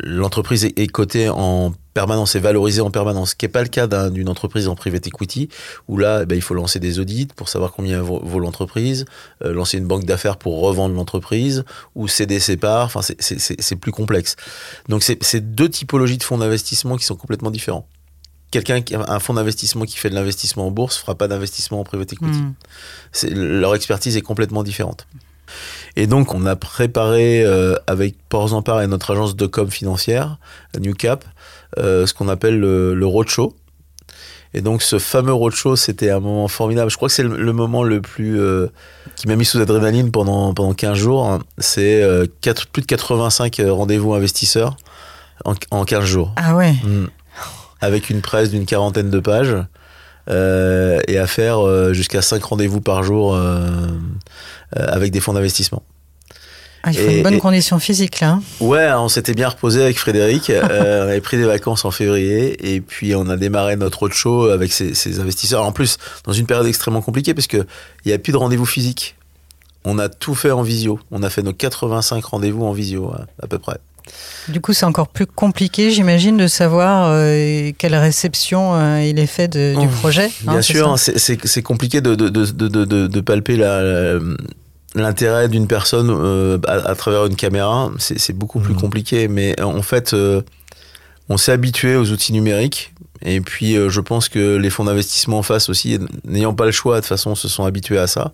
l'entreprise 0.00 0.64
est, 0.64 0.86
cotée 0.86 1.28
en 1.28 1.72
permanence 1.94 2.34
et 2.34 2.40
valorisée 2.40 2.80
en 2.80 2.90
permanence, 2.90 3.30
ce 3.30 3.34
qui 3.34 3.44
n'est 3.44 3.50
pas 3.50 3.62
le 3.62 3.68
cas 3.68 3.86
d'une 4.10 4.28
un, 4.28 4.30
entreprise 4.30 4.68
en 4.68 4.74
private 4.74 5.06
equity, 5.06 5.48
où 5.88 5.98
là, 5.98 6.24
ben, 6.24 6.36
il 6.36 6.42
faut 6.42 6.54
lancer 6.54 6.80
des 6.80 6.98
audits 6.98 7.26
pour 7.26 7.48
savoir 7.48 7.72
combien 7.72 8.00
vaut, 8.00 8.20
vaut 8.24 8.38
l'entreprise, 8.38 9.04
euh, 9.44 9.52
lancer 9.52 9.78
une 9.78 9.86
banque 9.86 10.04
d'affaires 10.04 10.36
pour 10.36 10.60
revendre 10.60 10.94
l'entreprise, 10.94 11.64
ou 11.94 12.08
céder 12.08 12.40
ses 12.40 12.56
parts, 12.56 12.86
enfin, 12.86 13.00
c'est 13.02 13.76
plus 13.76 13.92
complexe. 13.92 14.36
Donc, 14.88 15.02
c'est 15.02 15.54
deux 15.54 15.68
typologies 15.68 16.18
de 16.18 16.22
fonds 16.22 16.38
d'investissement 16.38 16.96
qui 16.96 17.04
sont 17.04 17.16
complètement 17.16 17.50
différents 17.50 17.86
quelqu'un 18.50 18.82
qui 18.82 18.94
un 18.94 19.18
fonds 19.18 19.32
d'investissement 19.32 19.86
qui 19.86 19.96
fait 19.96 20.10
de 20.10 20.14
l'investissement 20.14 20.66
en 20.66 20.70
bourse 20.70 20.98
fera 20.98 21.14
pas 21.14 21.26
d'investissement 21.26 21.80
en 21.80 21.84
private 21.84 22.12
equity. 22.12 22.38
Mmh. 22.38 23.28
Leur 23.30 23.74
expertise 23.74 24.16
est 24.18 24.20
complètement 24.20 24.62
différente. 24.62 25.06
Et 25.96 26.06
donc, 26.06 26.34
on 26.34 26.46
a 26.46 26.56
préparé 26.56 27.44
euh, 27.44 27.76
avec 27.86 28.16
Port 28.28 28.48
Zampar 28.48 28.80
et 28.82 28.86
notre 28.86 29.12
agence 29.12 29.36
de 29.36 29.46
com 29.46 29.70
financière, 29.70 30.38
Newcap, 30.78 31.24
euh, 31.78 32.06
ce 32.06 32.14
qu'on 32.14 32.28
appelle 32.28 32.58
le, 32.58 32.94
le, 32.94 33.06
roadshow. 33.06 33.54
Et 34.54 34.60
donc, 34.62 34.82
ce 34.82 34.98
fameux 34.98 35.32
roadshow, 35.32 35.76
c'était 35.76 36.10
un 36.10 36.20
moment 36.20 36.48
formidable. 36.48 36.90
Je 36.90 36.96
crois 36.96 37.08
que 37.08 37.14
c'est 37.14 37.22
le, 37.22 37.36
le, 37.36 37.52
moment 37.52 37.82
le 37.82 38.00
plus 38.00 38.40
euh, 38.40 38.68
qui 39.16 39.28
m'a 39.28 39.36
mis 39.36 39.44
sous 39.44 39.60
adrénaline 39.60 40.10
pendant 40.10 40.54
pendant 40.54 40.72
15 40.72 40.96
jours. 40.96 41.38
C'est 41.58 42.02
euh, 42.02 42.26
plus 42.72 42.82
de 42.82 42.86
85 42.86 43.60
rendez-vous 43.68 44.14
investisseurs 44.14 44.76
en, 45.44 45.54
en 45.70 45.84
15 45.84 46.04
jours. 46.04 46.32
Ah 46.36 46.54
ouais. 46.54 46.72
Mmh 46.84 47.06
avec 47.82 48.10
une 48.10 48.22
presse 48.22 48.48
d'une 48.50 48.64
quarantaine 48.64 49.10
de 49.10 49.18
pages 49.18 49.56
euh, 50.28 51.00
et 51.08 51.18
à 51.18 51.26
faire 51.26 51.66
euh, 51.66 51.92
jusqu'à 51.92 52.22
5 52.22 52.42
rendez-vous 52.42 52.80
par 52.80 53.02
jour 53.02 53.34
euh, 53.34 53.66
avec 54.74 55.10
des 55.12 55.20
fonds 55.20 55.32
d'investissement. 55.32 55.82
Ah, 56.84 56.90
il 56.90 56.98
faut 56.98 57.10
une 57.10 57.22
bonne 57.22 57.38
condition 57.38 57.78
physique 57.78 58.18
là. 58.18 58.30
Hein. 58.30 58.42
Ouais, 58.60 58.90
on 58.92 59.08
s'était 59.08 59.34
bien 59.34 59.48
reposé 59.48 59.82
avec 59.82 59.98
Frédéric. 59.98 60.50
euh, 60.50 61.04
on 61.04 61.08
avait 61.08 61.20
pris 61.20 61.36
des 61.36 61.44
vacances 61.44 61.84
en 61.84 61.92
février 61.92 62.74
et 62.74 62.80
puis 62.80 63.14
on 63.14 63.28
a 63.28 63.36
démarré 63.36 63.76
notre 63.76 64.00
roadshow 64.00 64.46
avec 64.50 64.72
ces, 64.72 65.20
investisseurs. 65.20 65.64
En 65.64 65.70
plus, 65.70 65.98
dans 66.24 66.32
une 66.32 66.46
période 66.46 66.66
extrêmement 66.66 67.02
compliquée 67.02 67.34
parce 67.34 67.46
qu'il 67.46 67.66
n'y 68.04 68.12
a 68.12 68.18
plus 68.18 68.32
de 68.32 68.36
rendez-vous 68.36 68.66
physique. 68.66 69.14
On 69.84 69.98
a 69.98 70.08
tout 70.08 70.34
fait 70.34 70.50
en 70.50 70.62
visio. 70.62 70.98
On 71.12 71.22
a 71.22 71.30
fait 71.30 71.42
nos 71.42 71.52
85 71.52 72.24
rendez-vous 72.24 72.64
en 72.64 72.72
visio 72.72 73.12
à 73.40 73.46
peu 73.46 73.58
près. 73.58 73.78
Du 74.48 74.60
coup, 74.60 74.72
c'est 74.72 74.86
encore 74.86 75.08
plus 75.08 75.26
compliqué, 75.26 75.90
j'imagine, 75.90 76.36
de 76.36 76.46
savoir 76.46 77.08
euh, 77.10 77.70
quelle 77.78 77.94
réception 77.94 78.74
euh, 78.74 79.02
il 79.02 79.18
est 79.18 79.26
fait 79.26 79.48
du 79.48 79.86
mmh. 79.86 79.90
projet. 79.90 80.26
Hein, 80.46 80.52
bien 80.52 80.62
sûr, 80.62 80.96
c'est 80.98 81.62
compliqué 81.62 82.00
de, 82.00 82.14
de, 82.14 82.28
de, 82.28 83.06
de 83.06 83.20
palper 83.20 83.56
l'intérêt 84.94 85.48
d'une 85.48 85.68
personne 85.68 86.10
euh, 86.10 86.58
à, 86.66 86.94
travers 86.94 87.26
une 87.26 87.36
caméra, 87.36 87.90
c'est 87.98 88.32
beaucoup 88.32 88.60
plus 88.60 88.74
mhm. 88.74 88.80
compliqué. 88.80 89.28
Mais 89.28 89.60
en 89.60 89.82
fait, 89.82 90.14
on 91.28 91.36
s'est 91.36 91.52
habitué 91.52 91.96
aux 91.96 92.10
outils 92.10 92.32
numériques. 92.32 92.92
Et 93.24 93.40
puis, 93.40 93.74
je 93.74 94.00
pense 94.00 94.28
que 94.28 94.56
les 94.56 94.70
fonds 94.70 94.84
d'investissement 94.84 95.38
en 95.38 95.42
face 95.42 95.68
aussi, 95.68 95.98
n'ayant 96.24 96.54
pas 96.54 96.66
le 96.66 96.72
choix, 96.72 96.96
de 96.96 97.00
toute 97.00 97.08
façon, 97.08 97.36
se 97.36 97.48
sont 97.48 97.64
habitués 97.64 97.98
à 97.98 98.08
ça. 98.08 98.32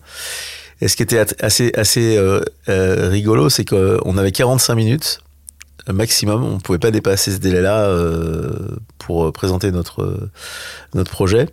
Et 0.81 0.87
ce 0.87 0.95
qui 0.95 1.03
était 1.03 1.23
assez, 1.39 1.71
assez 1.75 2.19
rigolo, 2.77 3.49
c'est 3.49 3.65
qu'on 3.65 4.17
avait 4.17 4.31
45 4.31 4.73
minutes 4.73 5.19
maximum. 5.87 6.43
On 6.43 6.55
ne 6.55 6.59
pouvait 6.59 6.79
pas 6.79 6.91
dépasser 6.91 7.31
ce 7.31 7.37
délai-là 7.37 7.95
pour 8.97 9.31
présenter 9.31 9.71
notre, 9.71 10.29
notre 10.93 11.11
projet. 11.11 11.47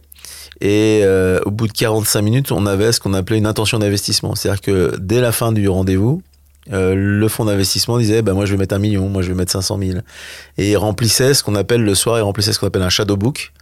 Et 0.61 1.01
euh, 1.03 1.41
au 1.45 1.51
bout 1.51 1.67
de 1.67 1.73
45 1.73 2.23
minutes, 2.23 2.53
on 2.53 2.67
avait 2.67 2.93
ce 2.93 3.01
qu'on 3.01 3.15
appelait 3.15 3.39
une 3.39 3.47
intention 3.47 3.79
d'investissement. 3.79 4.35
C'est-à-dire 4.35 4.61
que 4.61 4.97
dès 4.99 5.21
la 5.21 5.33
fin 5.33 5.53
du 5.53 5.69
rendez-vous, 5.69 6.23
euh, 6.73 6.95
le 6.97 7.29
fonds 7.29 7.45
d'investissement 7.45 7.99
disait 7.99 8.23
bah, 8.23 8.33
moi 8.33 8.47
je 8.47 8.53
vais 8.53 8.59
mettre 8.59 8.75
un 8.75 8.79
million, 8.79 9.09
moi 9.09 9.23
je 9.23 9.29
vais 9.29 9.35
mettre 9.35 9.53
500 9.53 9.79
000. 9.79 9.99
Et 10.59 10.71
il 10.71 10.77
remplissait 10.77 11.35
ce 11.35 11.45
qu'on 11.45 11.55
appelle 11.55 11.83
le 11.83 11.95
soir, 11.95 12.19
il 12.19 12.23
remplissait 12.23 12.53
ce 12.53 12.59
qu'on 12.59 12.67
appelle 12.67 12.83
un 12.83 12.89
shadow 12.89 13.17
book. 13.17 13.53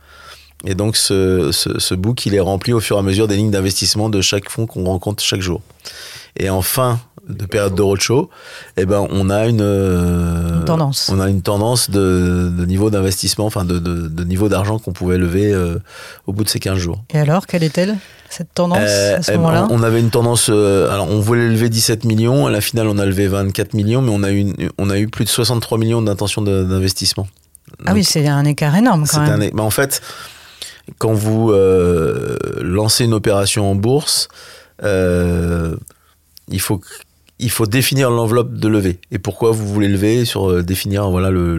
Et 0.66 0.74
donc 0.74 0.96
ce, 0.96 1.50
ce, 1.52 1.94
book, 1.94 2.24
il 2.24 2.34
est 2.34 2.40
rempli 2.40 2.72
au 2.72 2.80
fur 2.80 2.96
et 2.96 2.98
à 2.98 3.02
mesure 3.02 3.28
des 3.28 3.36
lignes 3.36 3.50
d'investissement 3.50 4.08
de 4.08 4.22
chaque 4.22 4.48
fonds 4.48 4.66
qu'on 4.66 4.84
rencontre 4.84 5.22
chaque 5.22 5.42
jour. 5.42 5.60
Et 6.38 6.48
en 6.48 6.62
fin 6.62 7.00
de 7.28 7.46
période 7.46 7.74
de 7.74 7.82
roadshow, 7.82 8.30
eh 8.76 8.86
ben 8.86 9.06
on 9.10 9.30
a 9.30 9.46
une, 9.46 9.60
euh, 9.62 10.62
tendance. 10.64 11.10
On 11.12 11.20
a 11.20 11.28
une 11.28 11.42
tendance 11.42 11.90
de, 11.90 12.52
de 12.56 12.64
niveau 12.66 12.90
d'investissement, 12.90 13.46
enfin 13.46 13.64
de, 13.64 13.78
de, 13.78 14.08
de, 14.08 14.24
niveau 14.24 14.48
d'argent 14.48 14.78
qu'on 14.78 14.92
pouvait 14.92 15.18
lever 15.18 15.52
euh, 15.52 15.78
au 16.26 16.32
bout 16.32 16.44
de 16.44 16.48
ces 16.48 16.60
15 16.60 16.78
jours. 16.78 17.02
Et 17.12 17.18
alors, 17.18 17.46
quelle 17.46 17.62
est-elle 17.62 17.96
cette 18.28 18.52
tendance 18.52 18.78
à 18.78 19.22
ce 19.22 19.32
moment-là 19.32 19.68
On 19.70 19.82
avait 19.82 20.00
une 20.00 20.10
tendance. 20.10 20.48
Euh, 20.50 20.90
alors, 20.90 21.08
on 21.08 21.20
voulait 21.20 21.48
lever 21.48 21.68
17 21.68 22.04
millions. 22.04 22.46
À 22.46 22.50
la 22.50 22.60
finale, 22.60 22.88
on 22.88 22.98
a 22.98 23.06
levé 23.06 23.28
24 23.28 23.74
millions, 23.74 24.02
mais 24.02 24.10
on 24.12 24.22
a 24.22 24.32
eu, 24.32 24.52
on 24.78 24.90
a 24.90 24.98
eu 24.98 25.08
plus 25.08 25.24
de 25.24 25.30
63 25.30 25.78
millions 25.78 26.02
d'intentions 26.02 26.42
d'investissement. 26.42 27.26
Ah 27.86 27.92
oui, 27.94 28.04
c'est 28.04 28.26
un 28.26 28.44
écart 28.44 28.74
énorme 28.76 29.06
quand 29.06 29.20
même. 29.20 29.42
Un, 29.42 29.58
en 29.62 29.70
fait, 29.70 30.02
quand 30.98 31.12
vous 31.12 31.52
lancez 32.60 33.04
une 33.04 33.14
opération 33.14 33.70
en 33.70 33.76
bourse, 33.76 34.28
il 34.82 36.60
faut 36.60 36.80
il 37.38 37.50
faut 37.50 37.66
définir 37.66 38.10
l'enveloppe 38.10 38.54
de 38.54 38.68
levée 38.68 39.00
et 39.10 39.18
pourquoi 39.18 39.50
vous 39.50 39.66
voulez 39.66 39.88
lever 39.88 40.24
sur 40.24 40.50
euh, 40.50 40.62
définir 40.62 41.10
voilà 41.10 41.30
le, 41.30 41.56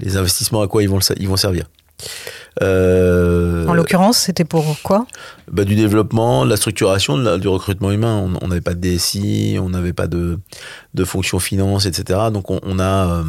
les, 0.00 0.16
investissements 0.16 0.62
à 0.62 0.68
quoi 0.68 0.82
ils 0.82 0.88
vont 0.88 1.00
ils 1.18 1.28
vont 1.28 1.36
servir. 1.36 1.66
Euh, 2.62 3.66
en 3.66 3.74
l'occurrence, 3.74 4.18
c'était 4.18 4.44
pour 4.44 4.76
quoi? 4.82 5.06
bah, 5.50 5.64
Du 5.64 5.74
développement, 5.74 6.44
de 6.44 6.50
la 6.50 6.56
structuration, 6.56 7.38
du 7.38 7.48
recrutement 7.48 7.90
humain. 7.90 8.30
On 8.40 8.48
n'avait 8.48 8.60
pas 8.60 8.74
de 8.74 8.80
DSI, 8.80 9.58
on 9.60 9.70
n'avait 9.70 9.92
pas 9.92 10.06
de, 10.06 10.38
de 10.94 11.04
fonction 11.04 11.38
finance, 11.40 11.86
etc. 11.86 12.20
Donc 12.32 12.50
on, 12.50 12.60
on 12.62 12.78
a 12.78 13.18
euh, 13.18 13.24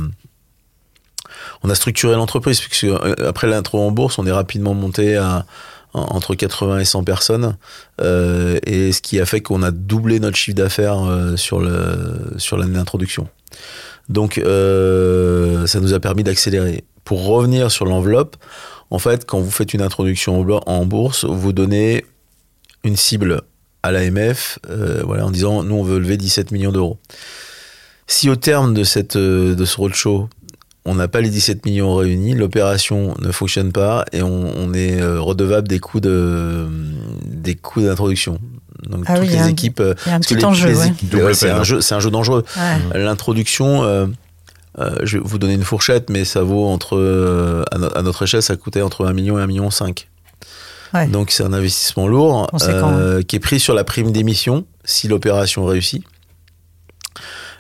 on 1.64 1.70
a 1.70 1.76
structuré 1.76 2.16
l'entreprise 2.16 2.60
puisque 2.60 2.88
après 3.26 3.48
l'intro 3.48 3.82
en 3.82 3.92
bourse, 3.92 4.20
on 4.20 4.28
est 4.28 4.32
rapidement 4.32 4.74
monté 4.74 5.16
à 5.16 5.46
entre 5.96 6.36
80 6.36 6.80
et 6.80 6.86
100 6.86 7.04
personnes, 7.04 7.58
euh, 8.02 8.60
et 8.66 8.92
ce 8.92 9.02
qui 9.02 9.20
a 9.20 9.26
fait 9.26 9.42
qu'on 9.42 9.64
a 9.64 9.72
doublé 9.72 10.20
notre 10.20 10.38
chiffre 10.38 10.58
d'affaires 10.58 11.04
euh, 11.04 11.38
sur 11.38 11.62
l'année 11.62 12.74
d'introduction. 12.74 13.28
Donc 14.10 14.38
euh, 14.38 15.66
ça 15.68 15.80
nous 15.80 15.94
a 15.94 16.00
permis 16.00 16.24
d'accélérer. 16.24 16.84
Pour 17.06 17.26
revenir 17.26 17.72
sur 17.72 17.86
l'enveloppe, 17.86 18.36
en 18.90 19.00
fait, 19.00 19.26
quand 19.26 19.40
vous 19.40 19.52
faites 19.52 19.74
une 19.74 19.82
introduction 19.82 20.46
en 20.66 20.86
bourse, 20.86 21.24
vous 21.24 21.54
donnez 21.54 22.06
une 22.84 22.96
cible 22.96 23.42
à 23.84 23.92
l'AMF, 23.92 24.60
voilà, 25.04 25.26
en 25.26 25.32
disant 25.32 25.64
nous 25.64 25.76
on 25.76 25.84
veut 25.84 26.00
lever 26.00 26.18
17 26.18 26.52
millions 26.52 26.72
d'euros. 26.72 26.98
Si 28.08 28.30
au 28.30 28.36
terme 28.36 28.74
de 28.74 28.84
cette 28.84 29.18
de 29.18 29.66
ce 29.66 29.78
roadshow, 29.78 30.30
on 30.86 30.96
n'a 30.96 31.08
pas 31.08 31.22
les 31.22 31.30
17 31.30 31.66
millions 31.66 31.96
réunis, 31.96 32.36
l'opération 32.36 33.16
ne 33.20 33.32
fonctionne 33.32 33.72
pas 33.72 34.06
et 34.14 34.22
on, 34.22 34.74
est 34.74 35.02
euh, 35.02 35.20
redevable 35.20 35.68
des 35.68 35.80
coûts 35.80 36.00
de 36.00 36.68
des 37.26 37.56
coûs 37.56 37.82
d'introduction. 37.82 38.40
Donc 38.88 39.06
ah 39.08 39.16
toutes 39.16 39.30
les 39.30 39.50
équipes, 39.50 39.82
un 40.06 40.20
petit 40.20 40.44
enjeu, 40.46 40.76
c'est 41.34 41.50
un 41.50 41.64
jeu, 41.64 41.82
c'est 41.82 41.96
un 41.96 42.00
jeu 42.00 42.12
dangereux. 42.12 42.46
L'introduction, 42.94 43.84
euh, 43.84 44.06
euh, 44.78 44.96
je 45.04 45.18
vais 45.18 45.24
vous 45.26 45.40
donner 45.40 45.54
une 45.54 45.64
fourchette, 45.64 46.10
mais 46.12 46.24
ça 46.24 46.44
vaut 46.44 46.66
entre 46.68 47.66
à, 47.72 48.02
notre 48.04 48.24
échelle, 48.24 48.44
ça 48.44 48.56
coûtait 48.56 48.82
entre 48.82 49.06
1 49.06 49.14
million 49.14 49.40
et 49.40 49.42
1 49.42 49.48
million 49.48 49.72
5. 49.72 50.08
Donc 51.12 51.32
c'est 51.32 51.44
un 51.44 51.52
investissement 51.52 52.08
lourd 52.08 52.50
qui 53.28 53.36
est 53.36 53.40
pris 53.40 53.60
sur 53.60 53.74
la 53.74 53.84
prime 53.84 54.12
d'émission 54.12 54.66
si 54.84 55.08
l'opération 55.08 55.66
réussit. 55.66 56.06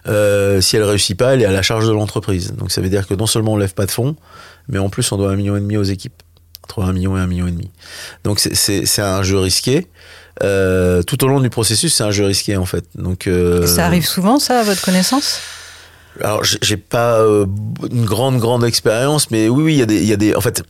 Euh, 0.07 0.61
si 0.61 0.75
elle 0.75 0.83
réussit 0.83 1.17
pas, 1.17 1.33
elle 1.33 1.41
est 1.41 1.45
à 1.45 1.51
la 1.51 1.61
charge 1.61 1.87
de 1.87 1.91
l'entreprise. 1.91 2.53
Donc 2.53 2.71
ça 2.71 2.81
veut 2.81 2.89
dire 2.89 3.07
que 3.07 3.13
non 3.13 3.25
seulement 3.25 3.53
on 3.53 3.57
lève 3.57 3.73
pas 3.73 3.85
de 3.85 3.91
fonds, 3.91 4.15
mais 4.67 4.77
en 4.77 4.89
plus 4.89 5.11
on 5.11 5.17
doit 5.17 5.31
un 5.31 5.35
million 5.35 5.55
et 5.55 5.59
demi 5.59 5.77
aux 5.77 5.83
équipes, 5.83 6.21
entre 6.63 6.83
un 6.83 6.93
million 6.93 7.17
et 7.17 7.19
un 7.19 7.27
million 7.27 7.47
et 7.47 7.51
demi. 7.51 7.71
Donc 8.23 8.39
c'est 8.39 9.01
un 9.01 9.23
jeu 9.23 9.39
risqué. 9.39 9.87
Euh, 10.43 11.01
tout 11.01 11.23
au 11.23 11.27
long 11.27 11.39
du 11.39 11.49
processus, 11.49 11.93
c'est 11.93 12.03
un 12.03 12.11
jeu 12.11 12.25
risqué 12.25 12.57
en 12.57 12.65
fait. 12.65 12.85
Donc 12.95 13.27
euh, 13.27 13.65
ça 13.65 13.85
arrive 13.85 14.05
souvent, 14.05 14.37
ça, 14.37 14.59
à 14.59 14.63
votre 14.63 14.81
connaissance? 14.81 15.39
Alors 16.21 16.43
j'ai 16.43 16.77
pas 16.77 17.19
une 17.91 18.05
grande 18.05 18.37
grande 18.37 18.63
expérience, 18.63 19.31
mais 19.31 19.49
oui, 19.49 19.63
oui, 19.63 19.73
il 19.73 19.79
y 19.79 19.81
a 19.81 19.85
des, 19.85 19.97
il 19.97 20.07
y 20.07 20.13
a 20.13 20.17
des, 20.17 20.35
en 20.35 20.41
fait 20.41 20.63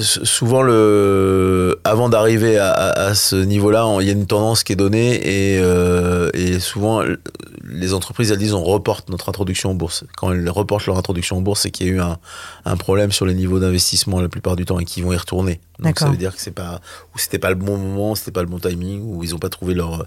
souvent 0.00 0.62
le 0.62 1.80
avant 1.84 2.08
d'arriver 2.08 2.58
à, 2.58 3.14
ce 3.14 3.36
niveau-là, 3.36 3.86
il 4.00 4.06
y 4.06 4.10
a 4.10 4.12
une 4.12 4.26
tendance 4.26 4.62
qui 4.62 4.72
est 4.72 4.76
donnée 4.76 5.14
et, 5.14 5.58
euh, 5.60 6.30
et 6.32 6.60
souvent 6.60 7.02
les 7.74 7.92
entreprises 7.92 8.30
elles 8.30 8.38
disent 8.38 8.54
on 8.54 8.62
reporte 8.62 9.10
notre 9.10 9.28
introduction 9.28 9.70
en 9.70 9.74
bourse. 9.74 10.04
Quand 10.16 10.32
elles 10.32 10.48
reportent 10.48 10.86
leur 10.86 10.96
introduction 10.96 11.38
en 11.38 11.40
bourse, 11.40 11.60
c'est 11.62 11.70
qu'il 11.70 11.86
y 11.86 11.90
a 11.90 11.92
eu 11.92 12.00
un, 12.00 12.18
un 12.64 12.76
problème 12.76 13.12
sur 13.12 13.26
les 13.26 13.34
niveaux 13.34 13.58
d'investissement 13.58 14.20
la 14.20 14.28
plupart 14.28 14.56
du 14.56 14.64
temps 14.64 14.78
et 14.78 14.84
qu'ils 14.84 15.04
vont 15.04 15.12
y 15.12 15.16
retourner. 15.16 15.60
Donc 15.80 15.98
ça 15.98 16.08
veut 16.08 16.16
dire 16.16 16.34
que 16.34 16.40
c'est 16.40 16.52
pas 16.52 16.80
ou 17.14 17.18
c'était 17.18 17.40
pas 17.40 17.48
le 17.50 17.56
bon 17.56 17.76
moment, 17.76 18.14
c'était 18.14 18.30
pas 18.30 18.42
le 18.42 18.46
bon 18.46 18.60
timing 18.60 19.02
ou 19.02 19.24
ils 19.24 19.30
n'ont 19.30 19.38
pas 19.38 19.48
trouvé 19.48 19.74
leur 19.74 20.06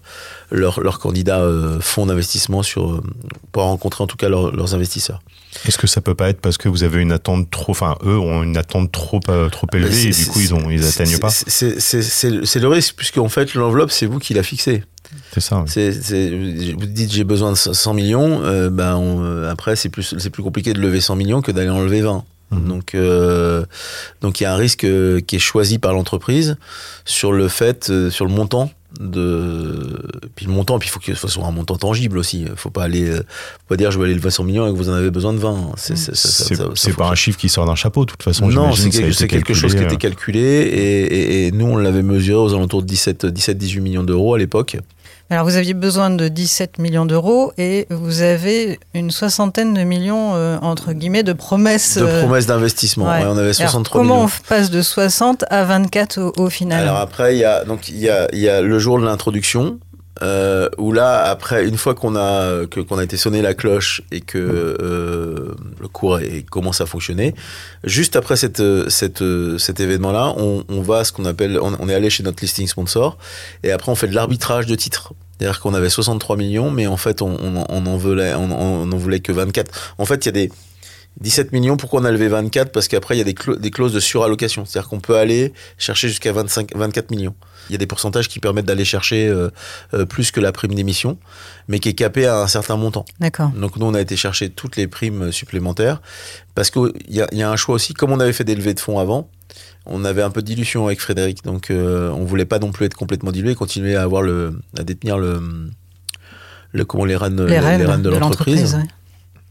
leur, 0.49 0.79
leur 0.79 0.99
candidat 0.99 1.41
euh, 1.41 1.81
fonds 1.81 2.05
d'investissement 2.05 2.63
sur 2.63 2.89
euh, 2.89 3.03
pour 3.51 3.63
rencontrer 3.63 4.03
en 4.03 4.07
tout 4.07 4.15
cas 4.15 4.29
leurs 4.29 4.73
investisseurs. 4.73 5.21
Est-ce 5.65 5.77
que 5.77 5.87
ça 5.87 6.01
peut 6.01 6.15
pas 6.15 6.29
être 6.29 6.39
parce 6.39 6.57
que 6.57 6.69
vous 6.69 6.83
avez 6.83 7.01
une 7.01 7.11
attente 7.11 7.49
trop, 7.49 7.71
enfin 7.71 7.97
eux 8.05 8.17
ont 8.17 8.43
une 8.43 8.57
attente 8.57 8.91
trop 8.91 9.19
euh, 9.29 9.49
trop 9.49 9.67
élevée 9.73 10.07
et 10.07 10.11
du 10.11 10.25
coup 10.27 10.39
ils 10.39 10.53
ont 10.53 10.69
ils 10.69 10.85
atteignent 10.85 11.19
pas? 11.19 11.29
C'est 11.29 12.59
le 12.59 12.67
risque 12.67 12.95
puisque 12.95 13.17
en 13.17 13.29
fait 13.29 13.53
l'enveloppe 13.53 13.91
c'est 13.91 14.05
vous 14.05 14.19
qui 14.19 14.33
l'a 14.33 14.43
fixée. 14.43 14.83
C'est 15.31 15.41
ça. 15.41 15.63
vous 15.63 16.85
dites 16.85 17.11
j'ai 17.11 17.23
besoin 17.23 17.51
de 17.51 17.57
100 17.57 17.93
millions, 17.93 18.41
euh, 18.43 18.69
ben 18.69 18.99
euh, 18.99 19.51
après 19.51 19.75
c'est 19.75 19.89
plus 19.89 20.15
c'est 20.17 20.29
plus 20.29 20.43
compliqué 20.43 20.73
de 20.73 20.79
lever 20.79 21.01
100 21.01 21.15
millions 21.15 21.41
que 21.41 21.51
d'aller 21.51 21.69
en 21.69 21.81
lever 21.81 22.01
20. 22.01 22.23
Mhm. 22.49 22.67
Donc 22.67 22.95
donc 24.21 24.39
il 24.39 24.43
y 24.43 24.45
a 24.45 24.53
un 24.53 24.57
risque 24.57 24.87
qui 25.25 25.35
est 25.35 25.39
choisi 25.39 25.79
par 25.79 25.93
l'entreprise 25.93 26.57
sur 27.05 27.31
le 27.31 27.47
fait 27.49 28.09
sur 28.09 28.25
le 28.25 28.31
montant 28.31 28.71
de 29.01 29.99
puis 30.35 30.45
le 30.45 30.53
montant 30.53 30.79
puis 30.79 30.87
il 30.87 30.91
faut 30.91 31.01
que 31.01 31.13
ce 31.13 31.27
soit 31.27 31.45
un 31.45 31.51
montant 31.51 31.75
tangible 31.75 32.17
aussi 32.17 32.45
faut 32.55 32.69
pas 32.69 32.83
aller 32.83 33.11
faut 33.11 33.67
pas 33.67 33.75
dire 33.75 33.91
je 33.91 33.99
vais 33.99 34.05
aller 34.05 34.15
lever 34.15 34.29
100 34.29 34.45
millions 34.45 34.65
et 34.65 34.71
que 34.71 34.77
vous 34.77 34.89
en 34.89 34.93
avez 34.93 35.11
besoin 35.11 35.33
de 35.33 35.39
20 35.39 35.73
c'est 35.75 36.95
pas 36.95 37.09
un 37.09 37.15
chiffre 37.15 37.37
qui 37.37 37.49
sort 37.49 37.65
d'un 37.65 37.75
chapeau 37.75 38.05
de 38.05 38.11
toute 38.11 38.23
façon 38.23 38.47
non 38.47 38.71
c'est 38.73 39.27
quelque, 39.27 39.53
chose 39.53 39.73
qui 39.73 39.81
a 39.81 39.83
été 39.83 39.95
euh. 39.95 39.97
calculé 39.97 40.39
et, 40.39 41.47
et 41.47 41.51
nous 41.51 41.65
on 41.65 41.75
l'avait 41.75 42.01
mesuré 42.01 42.39
aux 42.39 42.53
alentours 42.53 42.81
de 42.81 42.87
17 42.87 43.25
17 43.25 43.57
18 43.57 43.81
millions 43.81 44.03
d'euros 44.03 44.35
à 44.35 44.37
l'époque 44.37 44.77
alors 45.29 45.45
vous 45.45 45.57
aviez 45.57 45.73
besoin 45.73 46.09
de 46.09 46.29
17 46.29 46.79
millions 46.79 47.05
d'euros 47.05 47.51
et 47.57 47.85
vous 47.89 48.21
avez 48.21 48.79
une 48.93 49.11
soixantaine 49.11 49.73
de 49.73 49.83
millions, 49.83 50.35
euh, 50.35 50.57
entre 50.61 50.93
guillemets, 50.93 51.23
de 51.23 51.33
promesses. 51.33 51.97
De 51.97 52.05
euh, 52.05 52.21
promesses 52.21 52.45
d'investissement, 52.45 53.05
on 53.05 53.37
avait 53.37 53.53
63 53.53 53.99
comment 54.01 54.23
on 54.23 54.29
passe 54.47 54.69
de 54.69 54.81
60 54.81 55.43
à 55.49 55.65
24 55.65 56.33
au, 56.37 56.49
final? 56.49 56.81
Alors 56.81 56.97
après, 56.97 57.35
il 57.35 57.39
y 57.39 57.43
a, 57.43 57.65
donc, 57.65 57.89
il 57.89 57.97
y 57.97 58.09
a, 58.09 58.29
il 58.31 58.39
y 58.39 58.47
a 58.47 58.61
le 58.61 58.79
jour 58.79 58.99
de 58.99 59.05
l'introduction, 59.05 59.79
euh, 60.21 60.69
où 60.77 60.91
là, 60.91 61.23
après, 61.23 61.67
une 61.67 61.77
fois 61.77 61.95
qu'on 61.95 62.15
a 62.15 62.65
que 62.65 62.79
qu'on 62.79 62.97
a 62.97 63.03
été 63.03 63.17
sonné 63.17 63.41
la 63.41 63.53
cloche 63.53 64.01
et 64.11 64.21
que 64.21 64.37
euh, 64.37 65.53
le 65.79 65.87
cours 65.87 66.19
commence 66.49 66.81
à 66.81 66.85
fonctionner, 66.85 67.33
juste 67.83 68.15
après 68.15 68.35
cette, 68.35 68.61
cette 68.89 69.23
cet 69.57 69.79
événement-là, 69.79 70.33
on, 70.37 70.63
on 70.69 70.81
va 70.81 70.99
à 70.99 71.03
ce 71.03 71.11
qu'on 71.11 71.25
appelle, 71.25 71.59
on, 71.61 71.89
est 71.89 71.93
allé 71.93 72.09
chez 72.09 72.23
notre 72.23 72.41
listing 72.41 72.67
sponsor 72.67 73.17
et 73.63 73.71
après 73.71 73.91
on 73.91 73.95
fait 73.95 74.07
de 74.07 74.15
l'arbitrage 74.15 74.65
de 74.65 74.75
titres. 74.75 75.13
C'est-à-dire 75.37 75.59
qu'on 75.59 75.75
avait 75.75 75.89
63 75.89 76.35
millions, 76.35 76.71
mais 76.71 76.87
en 76.87 76.97
fait, 76.97 77.21
on, 77.21 77.29
on, 77.29 77.63
on 77.69 77.85
en 77.85 77.97
voulait, 77.97 78.33
on, 78.33 78.51
on 78.51 78.91
en 78.91 78.97
voulait 78.97 79.19
que 79.19 79.31
24. 79.31 79.93
En 79.99 80.05
fait, 80.05 80.25
il 80.25 80.27
y 80.27 80.29
a 80.29 80.31
des 80.31 80.51
17 81.21 81.51
millions. 81.51 81.77
Pourquoi 81.77 82.01
on 82.01 82.05
a 82.05 82.11
levé 82.11 82.27
24 82.27 82.71
Parce 82.71 82.87
qu'après, 82.87 83.15
il 83.15 83.17
y 83.17 83.21
a 83.21 83.23
des, 83.23 83.33
cla- 83.33 83.57
des 83.59 83.71
clauses 83.71 83.93
de 83.93 83.99
surallocation. 83.99 84.65
C'est-à-dire 84.65 84.89
qu'on 84.89 84.99
peut 84.99 85.17
aller 85.17 85.53
chercher 85.77 86.07
jusqu'à 86.09 86.31
25, 86.31 86.75
24 86.75 87.09
millions. 87.11 87.33
Il 87.69 87.73
y 87.73 87.75
a 87.75 87.79
des 87.79 87.87
pourcentages 87.87 88.27
qui 88.29 88.39
permettent 88.39 88.65
d'aller 88.65 88.85
chercher 88.85 89.27
euh, 89.27 89.49
euh, 89.93 90.05
plus 90.05 90.31
que 90.31 90.39
la 90.39 90.51
prime 90.51 90.73
d'émission, 90.73 91.17
mais 91.67 91.79
qui 91.79 91.89
est 91.89 91.93
capé 91.93 92.25
à 92.25 92.39
un 92.41 92.47
certain 92.47 92.77
montant. 92.77 93.03
D'accord. 93.19 93.49
Donc 93.49 93.75
nous, 93.77 93.85
on 93.85 93.93
a 93.93 93.99
été 94.01 94.15
chercher 94.15 94.49
toutes 94.49 94.77
les 94.77 94.87
primes 94.87 95.31
supplémentaires 95.31 96.01
parce 96.55 96.69
qu'il 96.71 96.91
y 97.09 97.21
y 97.31 97.41
a 97.43 97.49
un 97.51 97.55
choix 97.57 97.75
aussi. 97.75 97.93
Comme 97.93 98.11
on 98.11 98.19
avait 98.19 98.31
fait 98.33 98.45
des 98.45 98.55
levées 98.55 98.73
de 98.73 98.79
fonds 98.79 98.99
avant, 98.99 99.29
on 99.85 100.05
avait 100.05 100.21
un 100.21 100.29
peu 100.29 100.41
de 100.41 100.47
dilution 100.47 100.85
avec 100.87 101.01
Frédéric, 101.01 101.43
donc 101.43 101.69
euh, 101.71 102.09
on 102.11 102.23
voulait 102.25 102.45
pas 102.45 102.59
non 102.59 102.71
plus 102.71 102.85
être 102.85 102.93
complètement 102.95 103.31
dilué, 103.31 103.55
continuer 103.55 103.95
à 103.95 104.03
avoir 104.03 104.21
le, 104.21 104.59
à 104.77 104.83
détenir 104.83 105.17
le, 105.17 105.41
le 106.71 106.85
comment 106.85 107.05
les 107.05 107.15
rênes, 107.15 107.43
Les 107.45 107.59
rênes, 107.59 108.01
de, 108.01 108.09
l'entreprise. 108.09 108.75
ouais. 108.75 108.83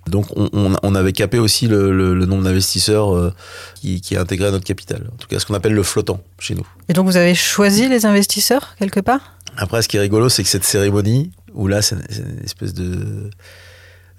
Donc 0.07 0.27
on, 0.37 0.49
on, 0.53 0.77
on 0.83 0.95
avait 0.95 1.13
capé 1.13 1.39
aussi 1.39 1.67
le, 1.67 1.93
le, 1.93 2.15
le 2.15 2.27
nombre 2.27 2.45
d'investisseurs 2.45 3.15
euh, 3.15 3.33
qui, 3.75 4.01
qui 4.01 4.17
intégraient 4.17 4.53
notre 4.53 4.65
capital. 4.65 5.09
En 5.13 5.17
tout 5.17 5.27
cas, 5.29 5.39
ce 5.39 5.47
qu'on 5.47 5.55
appelle 5.55 5.75
le 5.75 5.83
flottant 5.83 6.21
chez 6.39 6.55
nous. 6.55 6.67
Et 6.89 6.93
donc 6.93 7.07
vous 7.07 7.17
avez 7.17 7.35
choisi 7.35 7.89
les 7.89 8.07
investisseurs 8.07 8.77
quelque 8.79 9.01
part? 9.01 9.37
Après, 9.57 9.81
ce 9.83 9.89
qui 9.89 9.97
est 9.97 10.01
rigolo, 10.01 10.29
c'est 10.29 10.43
que 10.43 10.49
cette 10.49 10.65
cérémonie, 10.65 11.33
où 11.55 11.67
là, 11.67 11.81
c'est 11.81 11.97
c'est 12.11 12.21
une 12.23 12.45
espèce 12.45 12.75
de, 12.75 13.31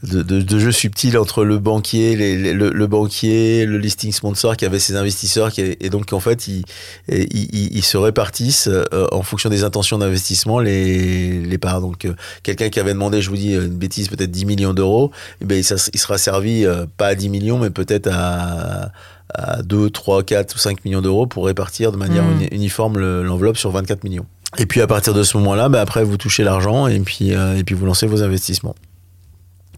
de, 0.03 0.21
de, 0.21 0.41
de 0.41 0.59
jeu 0.59 0.71
subtil 0.71 1.17
entre 1.17 1.43
le 1.43 1.57
banquier, 1.57 2.15
les- 2.15 2.37
les- 2.37 2.53
le, 2.53 2.69
le 2.69 2.87
banquier, 2.87 3.65
le 3.65 3.77
listing 3.79 4.11
sponsor 4.11 4.55
qui 4.55 4.63
avait 4.65 4.77
ses 4.79 4.95
investisseurs, 4.95 5.51
qui, 5.51 5.61
et 5.79 5.89
donc 5.89 6.13
en 6.13 6.19
fait, 6.19 6.47
ils, 6.47 6.63
ils, 7.09 7.27
ils- 7.31 7.75
ils 7.77 7.83
se 7.83 7.97
répartissent 7.97 8.67
euh, 8.67 9.07
en 9.11 9.23
fonction 9.23 9.49
des 9.49 9.63
intentions 9.63 9.97
d'investissement 9.97 10.59
les, 10.59 11.39
les 11.41 11.57
parts. 11.57 11.81
Donc, 11.81 12.05
euh, 12.05 12.13
quelqu'un 12.43 12.69
qui 12.69 12.79
avait 12.79 12.93
demandé, 12.93 13.21
je 13.21 13.29
vous 13.31 13.37
dis 13.37 13.53
une 13.55 13.69
bêtise, 13.69 14.07
peut-être 14.09 14.29
10 14.31 14.45
millions 14.45 14.73
d'euros, 14.73 15.11
eh 15.41 15.45
ben, 15.45 15.57
il, 15.57 15.63
sera 15.99 16.17
servi 16.19 16.65
euh, 16.65 16.85
pas 16.97 17.07
à 17.07 17.15
10 17.15 17.29
millions, 17.29 17.57
mais 17.57 17.71
peut-être 17.71 18.07
à, 18.11 18.91
à 19.33 19.61
2, 19.63 19.89
3, 19.89 20.21
4 20.23 20.53
ou 20.55 20.57
5 20.59 20.85
millions 20.85 21.01
d'euros 21.01 21.25
pour 21.25 21.47
répartir 21.47 21.91
de 21.91 21.97
manière 21.97 22.23
Mm. 22.23 22.31
uni- 22.41 22.47
uniforme 22.51 22.99
le- 22.99 23.23
l'enveloppe 23.23 23.57
sur 23.57 23.71
24 23.71 24.03
millions. 24.03 24.25
Et 24.59 24.65
puis 24.67 24.79
à 24.81 24.87
partir 24.87 25.13
de 25.15 25.23
ce 25.23 25.35
moment-là, 25.37 25.69
bah, 25.69 25.81
après 25.81 26.03
vous 26.03 26.17
touchez 26.17 26.43
l'argent 26.43 26.87
et 26.87 26.99
puis 26.99 27.31
et 27.31 27.63
puis 27.65 27.75
vous 27.75 27.85
lancez 27.85 28.07
vos 28.07 28.21
investissements. 28.23 28.75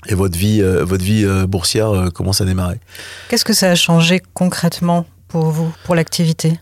Et 0.08 0.16
votre 0.16 0.38
vie, 0.38 0.62
euh, 0.62 0.84
votre 0.86 1.04
vie 1.04 1.26
euh, 1.26 1.46
boursière 1.46 1.90
euh, 1.90 2.10
commence 2.10 2.42
à 2.42 2.46
démarrer. 2.46 2.80
Qu'est-ce 3.30 3.46
que 3.46 3.54
ça 3.54 3.70
a 3.72 3.76
changé 3.76 4.22
concrètement 4.34 5.06
pour 5.28 5.46
vous, 5.52 5.72
pour 5.84 5.96
l'activité? 5.96 6.60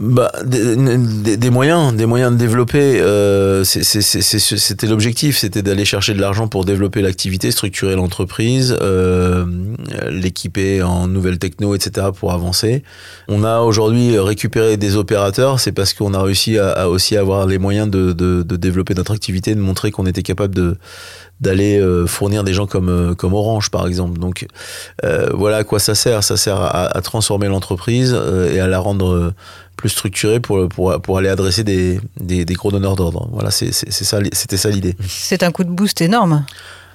Bah, 0.00 0.32
des, 0.44 0.74
des- 0.74 1.36
des 1.36 1.50
moyens, 1.50 1.94
des 1.94 2.06
moyens 2.06 2.32
de 2.32 2.36
développer. 2.36 3.00
euh, 3.00 3.62
c'était 3.62 4.88
l'objectif, 4.88 5.38
c'était 5.38 5.62
d'aller 5.62 5.84
chercher 5.84 6.12
de 6.14 6.20
l'argent 6.20 6.48
pour 6.48 6.64
développer 6.64 7.02
l'activité, 7.02 7.52
structurer 7.52 7.94
l'entreprise, 7.94 8.76
euh, 8.80 9.44
l'équiper 10.10 10.82
en 10.82 11.06
nouvelles 11.06 11.38
techno, 11.38 11.76
etc. 11.76 12.08
pour 12.18 12.32
avancer. 12.32 12.82
On 13.28 13.44
a 13.44 13.60
aujourd'hui 13.60 14.18
récupéré 14.18 14.76
des 14.76 14.96
opérateurs, 14.96 15.60
c'est 15.60 15.70
parce 15.70 15.94
qu'on 15.94 16.14
a 16.14 16.22
réussi 16.22 16.58
à, 16.58 16.70
à 16.72 16.86
aussi 16.88 17.16
avoir 17.16 17.46
les 17.46 17.58
moyens 17.58 17.88
de, 17.88 18.10
de, 18.12 18.42
de 18.42 18.56
développer 18.56 18.94
notre 18.94 19.12
activité, 19.12 19.54
de 19.54 19.60
montrer 19.60 19.92
qu'on 19.92 20.06
était 20.06 20.22
capable 20.24 20.54
de 20.56 20.78
d'aller 21.40 21.78
euh, 21.80 22.06
fournir 22.06 22.44
des 22.44 22.54
gens 22.54 22.66
comme 22.66 22.88
euh, 22.88 23.14
comme 23.14 23.34
Orange 23.34 23.70
par 23.70 23.86
exemple. 23.86 24.18
Donc 24.18 24.46
euh, 25.04 25.30
voilà 25.34 25.58
à 25.58 25.64
quoi 25.64 25.78
ça 25.80 25.94
sert. 25.94 26.22
Ça 26.22 26.36
sert 26.36 26.56
à, 26.60 26.86
à 26.96 27.00
transformer 27.00 27.48
l'entreprise 27.48 28.16
et 28.52 28.60
à 28.60 28.66
la 28.68 28.78
rendre 28.78 29.32
plus 29.76 29.88
structurée 29.88 30.38
pour 30.40 30.68
pour 30.68 31.00
pour 31.02 31.18
aller 31.18 31.28
adresser 31.28 31.64
des 31.64 32.00
des, 32.20 32.44
des 32.44 32.54
gros 32.54 32.70
donneurs 32.70 32.96
d'ordre. 32.96 33.28
Voilà, 33.32 33.50
c'est 33.50 33.72
c'est 33.72 33.90
c'est 33.90 34.04
ça 34.04 34.18
c'était 34.32 34.56
ça 34.56 34.70
l'idée. 34.70 34.94
C'est 35.08 35.42
un 35.42 35.50
coup 35.50 35.64
de 35.64 35.70
boost 35.70 36.00
énorme. 36.00 36.44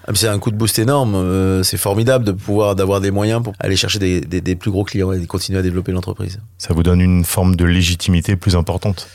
Ah, 0.10 0.12
C'est 0.16 0.30
un 0.30 0.40
coup 0.40 0.52
de 0.52 0.56
boost 0.56 0.80
énorme. 0.80 1.16
euh, 1.16 1.64
c'est 1.64 1.76
formidable 1.76 2.24
de 2.24 2.32
pouvoir 2.32 2.76
d'avoir 2.76 3.02
des 3.02 3.12
moyens 3.12 3.44
pour 3.44 3.54
aller 3.60 3.76
chercher 3.76 4.00
des, 4.00 4.22
des, 4.22 4.40
des 4.40 4.56
plus 4.56 4.72
gros 4.72 4.86
clients 4.86 5.12
et 5.12 5.26
continuer 5.26 5.60
à 5.60 5.62
développer 5.62 5.92
l'entreprise. 5.92 6.40
Ça 6.58 6.74
vous 6.74 6.82
donne 6.84 7.02
une 7.02 7.26
forme 7.26 7.58
de 7.58 7.66
légitimité 7.66 8.38
plus 8.38 8.56
importante. 8.56 9.10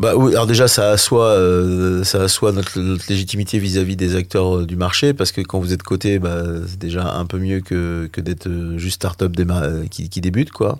Bah 0.00 0.14
oui, 0.16 0.32
alors 0.32 0.46
déjà 0.46 0.66
ça 0.66 0.90
assoit, 0.92 1.26
euh, 1.26 2.02
ça 2.04 2.22
assoit 2.22 2.52
notre, 2.52 2.78
notre 2.80 3.04
légitimité 3.10 3.58
vis-à-vis 3.58 3.96
des 3.96 4.16
acteurs 4.16 4.56
euh, 4.60 4.66
du 4.66 4.74
marché 4.76 5.12
parce 5.12 5.30
que 5.30 5.42
quand 5.42 5.60
vous 5.60 5.74
êtes 5.74 5.82
coté, 5.82 6.18
bah, 6.18 6.42
c'est 6.66 6.78
déjà 6.78 7.12
un 7.12 7.26
peu 7.26 7.38
mieux 7.38 7.60
que, 7.60 8.08
que 8.10 8.22
d'être 8.22 8.46
euh, 8.46 8.78
juste 8.78 8.94
start-up 8.96 9.32
euh, 9.38 9.84
qui, 9.90 10.08
qui 10.08 10.22
débute 10.22 10.52
quoi. 10.52 10.78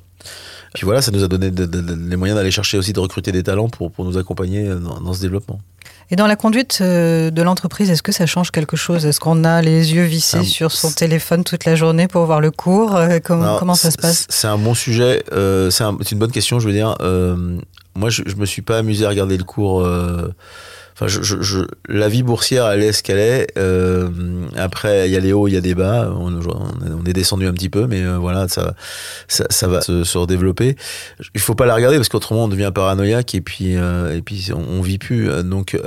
Puis 0.75 0.85
voilà, 0.87 1.03
ça 1.03 1.11
nous 1.11 1.23
a 1.23 1.29
donné 1.29 1.51
de- 1.51 1.67
de- 1.67 1.81
de- 1.83 1.95
les 2.09 2.17
moyens 2.17 2.39
d'aller 2.39 2.51
chercher 2.51 2.79
aussi 2.79 2.95
de 2.95 3.01
recruter 3.01 3.31
des 3.31 3.43
talents 3.43 3.69
pour, 3.69 3.91
pour 3.93 4.07
nous 4.07 4.17
accompagner 4.17 4.69
dans, 4.69 5.01
dans 5.01 5.13
ce 5.13 5.21
développement. 5.21 5.61
Et 6.11 6.17
dans 6.17 6.27
la 6.27 6.37
conduite 6.37 6.81
de 6.83 7.43
l'entreprise, 7.43 7.91
est-ce 7.91 8.03
que 8.03 8.13
ça 8.13 8.25
change 8.27 8.51
quelque 8.53 8.77
chose? 8.77 9.05
Est-ce 9.05 9.21
qu'on 9.21 9.45
a 9.45 9.61
les 9.63 9.93
yeux 9.95 10.05
vissés 10.05 10.39
Ah, 10.41 10.45
sur 10.45 10.73
son 10.73 10.91
téléphone 10.93 11.45
toute 11.45 11.65
la 11.67 11.77
journée 11.77 12.09
pour 12.09 12.25
voir 12.25 12.41
le 12.41 12.51
cours? 12.51 12.99
Comment, 13.25 13.43
Alors, 13.43 13.59
comment 13.59 13.75
ça 13.75 13.91
se 13.91 13.99
passe? 13.99 14.27
C'est 14.31 14.49
un 14.49 14.59
bon 14.59 14.75
sujet. 14.75 15.23
euh, 15.33 15.71
c'est 15.71 15.85
un- 15.85 15.97
c'est 16.01 16.13
une 16.13 16.19
bonne 16.19 16.33
question. 16.33 16.59
Je 16.59 16.67
veux 16.67 16.73
dire, 16.75 16.97
euh, 17.01 17.59
moi, 17.95 18.11
je, 18.11 18.23
je 18.27 18.37
me 18.37 18.47
suis 18.47 18.63
pas 18.63 18.79
amusé 18.79 19.05
à 19.05 19.09
regarder 19.09 19.37
le 19.37 19.45
cours. 19.45 19.83
euh, 19.83 20.35
Enfin, 21.03 21.07
je, 21.09 21.61
la 21.89 22.11
vie 22.11 22.23
boursière, 22.23 22.69
elle 22.69 22.83
est 22.83 22.93
ce 22.93 23.03
qu'elle 23.03 23.19
est. 23.19 23.57
Euh, 23.57 24.11
après, 24.55 25.09
il 25.09 25.13
y 25.13 25.17
a 25.17 25.21
les 25.21 25.33
hauts, 25.33 25.49
il 25.49 25.55
y 25.55 25.57
a 25.57 25.63
des 25.63 25.75
bas. 25.75 26.13
On, 26.15 27.07
est 27.07 27.15
descendu 27.15 27.47
un 27.47 27.55
petit 27.55 27.71
peu, 27.71 27.87
mais 27.87 28.03
euh, 28.03 28.19
voilà, 28.19 28.49
ça, 28.49 28.75
va 29.67 29.81
se, 29.81 30.19
redévelopper. 30.19 30.77
Il 31.35 31.41
faut 31.41 31.55
pas 31.55 31.65
la 31.65 31.75
regarder 31.75 31.97
parce 31.97 32.11
qu'autrement, 32.11 32.45
on 32.45 32.49
devient 32.49 32.71
paranoïaque 32.75 33.35
et 33.35 33.41
puis, 33.41 33.73
et 33.73 34.23
puis 34.23 34.51
on, 34.55 34.79
on 34.79 34.83
vit 34.83 34.99
plus. 34.99 35.31
Donc, 35.43 35.81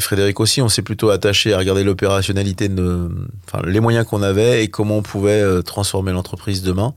Frédéric 0.00 0.40
aussi, 0.40 0.62
on 0.62 0.70
s'est 0.70 0.80
plutôt 0.80 1.10
attaché 1.10 1.52
à 1.52 1.58
regarder 1.58 1.84
l'opérationnalité, 1.84 2.70
de, 2.70 3.10
enfin, 3.46 3.62
les 3.66 3.80
moyens 3.80 4.06
qu'on 4.06 4.22
avait 4.22 4.64
et 4.64 4.68
comment 4.68 4.96
on 4.96 5.02
pouvait 5.02 5.62
transformer 5.62 6.12
l'entreprise 6.12 6.62
demain 6.62 6.94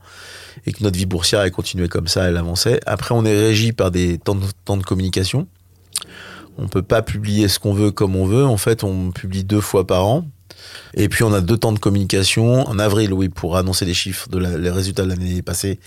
et 0.66 0.72
que 0.72 0.82
notre 0.82 0.96
vie 0.96 1.06
boursière 1.06 1.42
elle 1.42 1.50
continuait 1.50 1.88
comme 1.88 2.08
ça, 2.08 2.24
elle 2.24 2.36
avançait. 2.36 2.80
Après, 2.86 3.14
on 3.14 3.24
est 3.24 3.38
régi 3.38 3.72
par 3.72 3.90
des 3.90 4.18
temps 4.18 4.36
de, 4.36 4.82
communication. 4.82 5.46
On 6.58 6.68
peut 6.68 6.82
pas 6.82 7.02
publier 7.02 7.48
ce 7.48 7.58
qu'on 7.58 7.72
veut 7.72 7.90
comme 7.90 8.14
on 8.14 8.26
veut. 8.26 8.44
En 8.44 8.58
fait, 8.58 8.84
on 8.84 9.10
publie 9.10 9.44
deux 9.44 9.60
fois 9.60 9.86
par 9.86 10.06
an. 10.06 10.26
Et 10.94 11.08
puis, 11.08 11.24
on 11.24 11.32
a 11.32 11.40
deux 11.40 11.56
temps 11.56 11.72
de 11.72 11.78
communication. 11.78 12.68
En 12.68 12.78
avril, 12.78 13.12
oui, 13.12 13.28
pour 13.28 13.56
annoncer 13.56 13.84
les 13.84 13.94
chiffres 13.94 14.28
de 14.28 14.38
les 14.38 14.70
résultats 14.70 15.02
de 15.02 15.08
l'année 15.08 15.42
passée, 15.42 15.80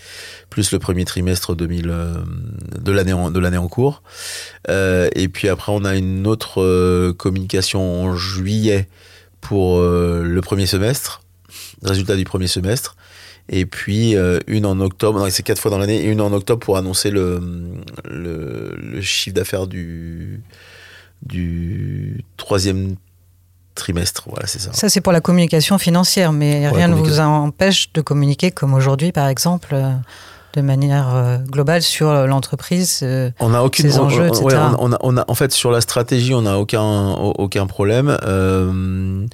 plus 0.50 0.72
le 0.72 0.78
premier 0.78 1.04
trimestre 1.04 1.54
2000, 1.54 1.88
euh, 1.88 2.14
de 2.78 2.92
l'année 2.92 3.12
en, 3.12 3.30
de 3.30 3.38
l'année 3.38 3.56
en 3.56 3.68
cours. 3.68 4.02
Euh, 4.68 5.08
et 5.14 5.28
puis 5.28 5.48
après, 5.48 5.72
on 5.72 5.84
a 5.84 5.94
une 5.94 6.26
autre 6.26 6.60
euh, 6.60 7.12
communication 7.12 8.02
en 8.02 8.16
juillet 8.16 8.88
pour 9.40 9.80
le 9.80 10.40
premier 10.40 10.66
semestre, 10.66 11.22
résultat 11.84 12.16
du 12.16 12.24
premier 12.24 12.48
semestre. 12.48 12.96
Et 13.48 13.64
puis 13.64 14.16
euh, 14.16 14.40
une 14.46 14.66
en 14.66 14.80
octobre, 14.80 15.18
non, 15.18 15.26
c'est 15.30 15.42
quatre 15.42 15.60
fois 15.60 15.70
dans 15.70 15.78
l'année, 15.78 16.04
et 16.04 16.06
une 16.06 16.20
en 16.20 16.32
octobre 16.32 16.64
pour 16.64 16.76
annoncer 16.76 17.10
le, 17.10 17.40
le, 18.04 18.76
le 18.76 19.00
chiffre 19.00 19.34
d'affaires 19.34 19.66
du, 19.66 20.40
du 21.22 22.24
troisième 22.36 22.96
trimestre. 23.76 24.24
Voilà, 24.28 24.46
c'est 24.46 24.58
ça. 24.58 24.72
Ça, 24.72 24.88
c'est 24.88 25.00
pour 25.00 25.12
la 25.12 25.20
communication 25.20 25.78
financière, 25.78 26.32
mais 26.32 26.66
Pour 26.66 26.76
rien 26.76 26.88
ne 26.88 26.94
vous 26.94 27.20
empêche 27.20 27.92
de 27.92 28.00
communiquer 28.00 28.50
comme 28.50 28.74
aujourd'hui, 28.74 29.12
par 29.12 29.28
exemple, 29.28 29.68
euh, 29.74 29.92
de 30.56 30.62
manière 30.62 31.14
euh, 31.14 31.36
globale 31.38 31.82
sur 31.82 32.10
l'entreprise. 32.26 33.00
euh, 33.02 33.30
On 33.38 33.54
a 33.54 33.60
aucune 33.62 33.92
on- 33.92 34.04
enjeux, 34.04 34.24
on- 34.24 34.26
etc. 34.28 34.44
ouais, 34.44 34.54
on, 34.78 34.90
on 34.90 34.92
a, 34.92 34.98
on 35.02 35.16
a- 35.18 35.24
en 35.28 35.34
fait 35.34 35.52
sur 35.52 35.70
la 35.70 35.80
stratégie, 35.80 36.34
on 36.34 36.42
n'a 36.42 36.58
aucun 36.58 37.12
aucun 37.38 37.66
problème. 37.66 38.16
Euh, 38.26 39.26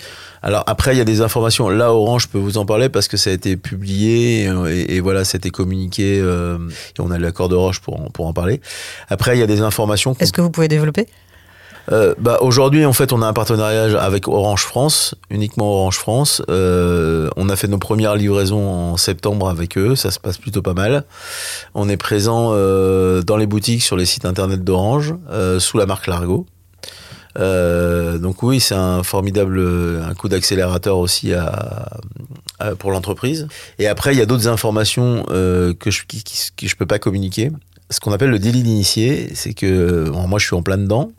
alors 0.42 0.64
après, 0.66 0.94
il 0.94 0.98
y 0.98 1.00
a 1.00 1.04
des 1.04 1.20
informations. 1.20 1.68
Là, 1.68 1.92
Orange 1.94 2.28
peut 2.28 2.38
vous 2.38 2.58
en 2.58 2.66
parler 2.66 2.88
parce 2.88 3.06
que 3.08 3.16
ça 3.16 3.30
a 3.30 3.32
été 3.32 3.56
publié 3.56 4.48
euh, 4.48 4.66
et, 4.74 4.96
et 4.96 5.00
voilà, 5.00 5.24
ça 5.24 5.36
a 5.36 5.38
été 5.38 5.50
communiqué. 5.50 6.18
euh, 6.20 6.58
et 6.98 7.00
on 7.00 7.10
a 7.10 7.18
l'accord 7.18 7.48
de 7.48 7.54
Roche 7.54 7.80
pour 7.80 8.00
en, 8.00 8.04
pour 8.10 8.26
en 8.26 8.32
parler. 8.32 8.60
Après, 9.08 9.36
il 9.36 9.40
y 9.40 9.42
a 9.42 9.46
des 9.46 9.60
informations. 9.60 10.16
Est-ce 10.18 10.32
que 10.32 10.40
vous 10.40 10.50
pouvez 10.50 10.68
développer? 10.68 11.06
Euh, 11.90 12.14
bah, 12.18 12.38
aujourd'hui, 12.42 12.84
en 12.84 12.92
fait, 12.92 13.12
on 13.12 13.22
a 13.22 13.26
un 13.26 13.32
partenariat 13.32 14.00
avec 14.00 14.28
Orange 14.28 14.62
France, 14.62 15.14
uniquement 15.30 15.66
Orange 15.72 15.96
France. 15.98 16.42
Euh, 16.48 17.28
on 17.36 17.48
a 17.48 17.56
fait 17.56 17.66
nos 17.68 17.78
premières 17.78 18.14
livraisons 18.14 18.68
en 18.92 18.96
septembre 18.96 19.48
avec 19.48 19.76
eux, 19.76 19.96
ça 19.96 20.10
se 20.12 20.20
passe 20.20 20.38
plutôt 20.38 20.62
pas 20.62 20.74
mal. 20.74 21.04
On 21.74 21.88
est 21.88 21.96
présent 21.96 22.50
euh, 22.52 23.22
dans 23.22 23.36
les 23.36 23.46
boutiques, 23.46 23.82
sur 23.82 23.96
les 23.96 24.06
sites 24.06 24.24
internet 24.26 24.62
d'Orange, 24.62 25.14
euh, 25.30 25.58
sous 25.58 25.76
la 25.78 25.86
marque 25.86 26.06
Largo. 26.06 26.46
Euh, 27.38 28.18
donc 28.18 28.42
oui, 28.42 28.60
c'est 28.60 28.74
un 28.74 29.02
formidable 29.02 29.58
euh, 29.58 30.04
un 30.06 30.12
coup 30.14 30.28
d'accélérateur 30.28 30.98
aussi 30.98 31.32
à, 31.32 31.88
pour 32.78 32.90
l'entreprise. 32.92 33.48
Et 33.78 33.88
après, 33.88 34.12
il 34.14 34.18
y 34.18 34.22
a 34.22 34.26
d'autres 34.26 34.48
informations 34.48 35.24
que 35.24 35.90
je 35.90 36.02
qui, 36.06 36.22
qui- 36.22 36.68
je 36.68 36.76
peux 36.76 36.86
pas 36.86 36.98
communiquer. 36.98 37.50
Ce 37.92 38.00
qu'on 38.00 38.12
appelle 38.12 38.30
le 38.30 38.38
délit 38.38 38.62
d'initié, 38.62 39.30
c'est 39.34 39.52
que 39.54 40.10
moi 40.26 40.38
je 40.38 40.46
suis 40.46 40.56
en 40.56 40.62
plein 40.62 40.78
dedans. 40.78 41.12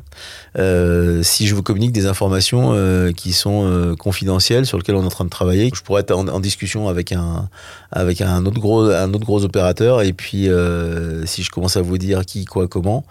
Euh, 0.58 1.24
si 1.24 1.48
je 1.48 1.56
vous 1.56 1.64
communique 1.64 1.92
des 1.92 2.06
informations 2.06 2.72
euh, 2.74 3.12
qui 3.12 3.34
sont 3.34 3.64
euh, 3.66 3.96
confidentielles 3.96 4.66
sur 4.66 4.78
lesquelles 4.78 4.96
on 4.96 5.04
est 5.04 5.08
en 5.08 5.10
train 5.10 5.26
de 5.26 5.30
travailler, 5.30 5.72
je 5.74 5.82
pourrais 5.82 6.02
être 6.02 6.12
en, 6.12 6.40
discussion 6.40 6.90
avec 6.90 7.12
un 7.12 7.50
avec 7.92 8.22
un 8.22 8.46
autre 8.46 8.60
gros 8.60 8.90
un 8.90 9.14
autre 9.14 9.26
gros 9.26 9.44
opérateur 9.44 10.02
et 10.02 10.14
puis 10.14 10.50
si 11.26 11.44
je 11.44 11.50
commence 11.50 11.78
à 11.78 11.82
vous 11.82 11.98
dire 11.98 12.26
qui 12.26 12.46
quoi 12.46 12.68
comment 12.68 13.06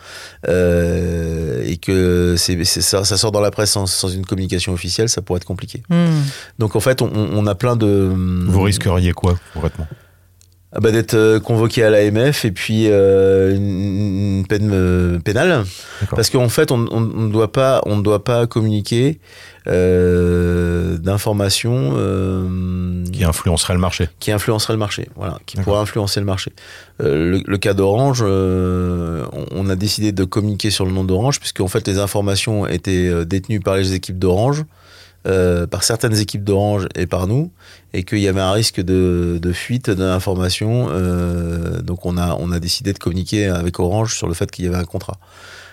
et 0.47 1.79
que 1.81 2.35
c'est 2.37 2.63
ça, 2.65 3.05
ça 3.05 3.17
sort 3.17 3.33
dans 3.33 3.41
la 3.41 3.51
presse 3.51 3.71
sans, 3.71 4.09
une 4.09 4.27
communication 4.27 4.73
officielle, 4.73 5.09
ça 5.09 5.23
pourrait 5.23 5.39
être 5.39 5.45
compliqué. 5.45 5.83
Hmm. 5.89 6.23
Donc 6.59 6.77
en 6.77 6.81
fait, 6.81 7.01
on, 7.01 7.11
on, 7.13 7.47
a 7.47 7.55
plein 7.55 7.77
de 7.77 8.13
vous 8.47 8.63
risqueriez 8.63 9.13
quoi 9.13 9.39
concrètement? 9.55 9.87
Bah, 10.81 10.91
d'être 10.91 11.15
euh, 11.15 11.39
convoqué 11.39 11.85
à 11.85 11.91
l'AMF 11.91 12.47
et 12.47 12.51
puis 12.51 12.87
euh, 12.87 13.55
une, 13.55 14.47
peine 14.49 14.71
euh, 14.73 15.19
pénale. 15.19 15.65
Parce 16.11 16.31
qu'en 16.31 16.49
fait 16.49 16.71
on 16.73 16.79
ne 16.79 17.31
doit 17.31 17.53
pas 17.53 17.83
on 17.85 17.97
ne 17.97 18.03
doit 18.03 18.25
pas 18.25 18.47
communiquer 18.47 19.21
euh, 19.69 20.97
d'informations 20.97 21.91
qui 23.13 23.23
influenceraient 23.23 23.75
le 23.75 23.81
marché. 23.81 24.09
qui 24.19 24.33
influencerait 24.33 24.73
le 24.73 24.79
marché 24.79 25.09
voilà. 25.15 25.39
Qui 25.45 25.59
pourrait 25.59 25.81
influencer 25.81 26.21
le 26.21 26.27
marché. 26.27 26.53
Le, 26.99 27.43
le, 27.45 27.59
cas 27.59 27.75
d'Orange 27.75 28.23
on, 28.23 29.69
a 29.69 29.77
décidé 29.77 30.13
de 30.13 30.25
communiquer 30.25 30.71
sur 30.71 30.87
le 30.87 30.93
nom 30.93 31.05
d'Orange 31.05 31.39
puisque 31.39 31.61
en 31.61 31.69
fait 31.69 31.87
les 31.87 31.99
informations 31.99 32.67
étaient 32.67 33.27
détenues 33.27 33.61
par 33.61 33.77
les 33.77 33.93
équipes 33.93 34.19
d'Orange 34.19 34.65
euh, 35.25 35.69
par 35.69 35.85
certaines 35.85 36.19
équipes 36.19 36.43
d'Orange 36.43 36.89
et 36.97 37.07
par 37.07 37.29
nous, 37.29 37.53
et 37.93 38.03
qu'il 38.03 38.19
y 38.19 38.27
avait 38.27 38.41
un 38.41 38.51
risque 38.51 38.81
de, 38.81 39.53
fuite 39.53 39.89
d'informations. 39.89 40.89
Euh, 40.91 41.81
donc 41.81 42.05
on 42.07 42.17
a, 42.17 42.37
on 42.41 42.51
a 42.51 42.59
décidé 42.59 42.93
de 42.93 42.99
communiquer 42.99 43.47
avec 43.47 43.79
Orange 43.79 44.17
sur 44.17 44.27
le 44.27 44.35
fait 44.35 44.51
qu'il 44.51 44.65
y 44.65 44.69
avait 44.69 44.79
un 44.79 44.85
contrat. 44.85 45.19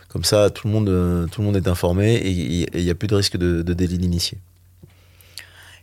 Comme 0.08 0.24
ça, 0.24 0.52
tout 0.52 0.68
le 0.68 0.74
monde, 0.74 1.30
tout 1.32 1.42
le 1.42 1.46
monde 1.48 1.58
est 1.58 1.68
informé 1.68 2.16
et 2.16 2.30
il 2.30 2.84
n'y 2.84 2.90
a 2.92 2.96
plus 2.96 3.08
de 3.08 3.16
risque 3.16 3.38
de, 3.38 3.62
délit 3.62 3.98
d'initié. 3.98 4.38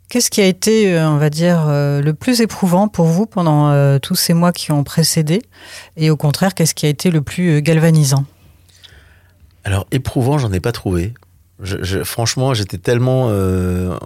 Qu'est-ce 0.08 0.30
qui 0.30 0.40
a 0.40 0.46
été, 0.46 0.94
euh, 0.94 1.08
on 1.08 1.16
va 1.16 1.30
dire, 1.30 1.66
le 1.66 2.12
plus 2.12 2.40
éprouvant 2.40 2.86
pour 2.86 3.06
vous 3.06 3.26
pendant 3.26 3.98
tous 3.98 4.14
ces 4.14 4.32
mois 4.32 4.52
qui 4.52 4.70
ont 4.70 4.84
précédé? 4.84 5.42
Et 5.96 6.10
au 6.10 6.16
contraire, 6.16 6.54
qu'est-ce 6.54 6.74
qui 6.74 6.86
a 6.86 6.88
été 6.88 7.10
le 7.10 7.20
plus 7.20 7.62
galvanisant? 7.62 8.26
Alors, 9.64 9.88
éprouvant, 9.90 10.38
j'en 10.38 10.52
ai 10.52 10.60
pas 10.60 10.70
trouvé. 10.70 11.12
Franchement, 12.04 12.52
j'étais 12.52 12.76
tellement. 12.76 13.28
Euh, 13.30 13.96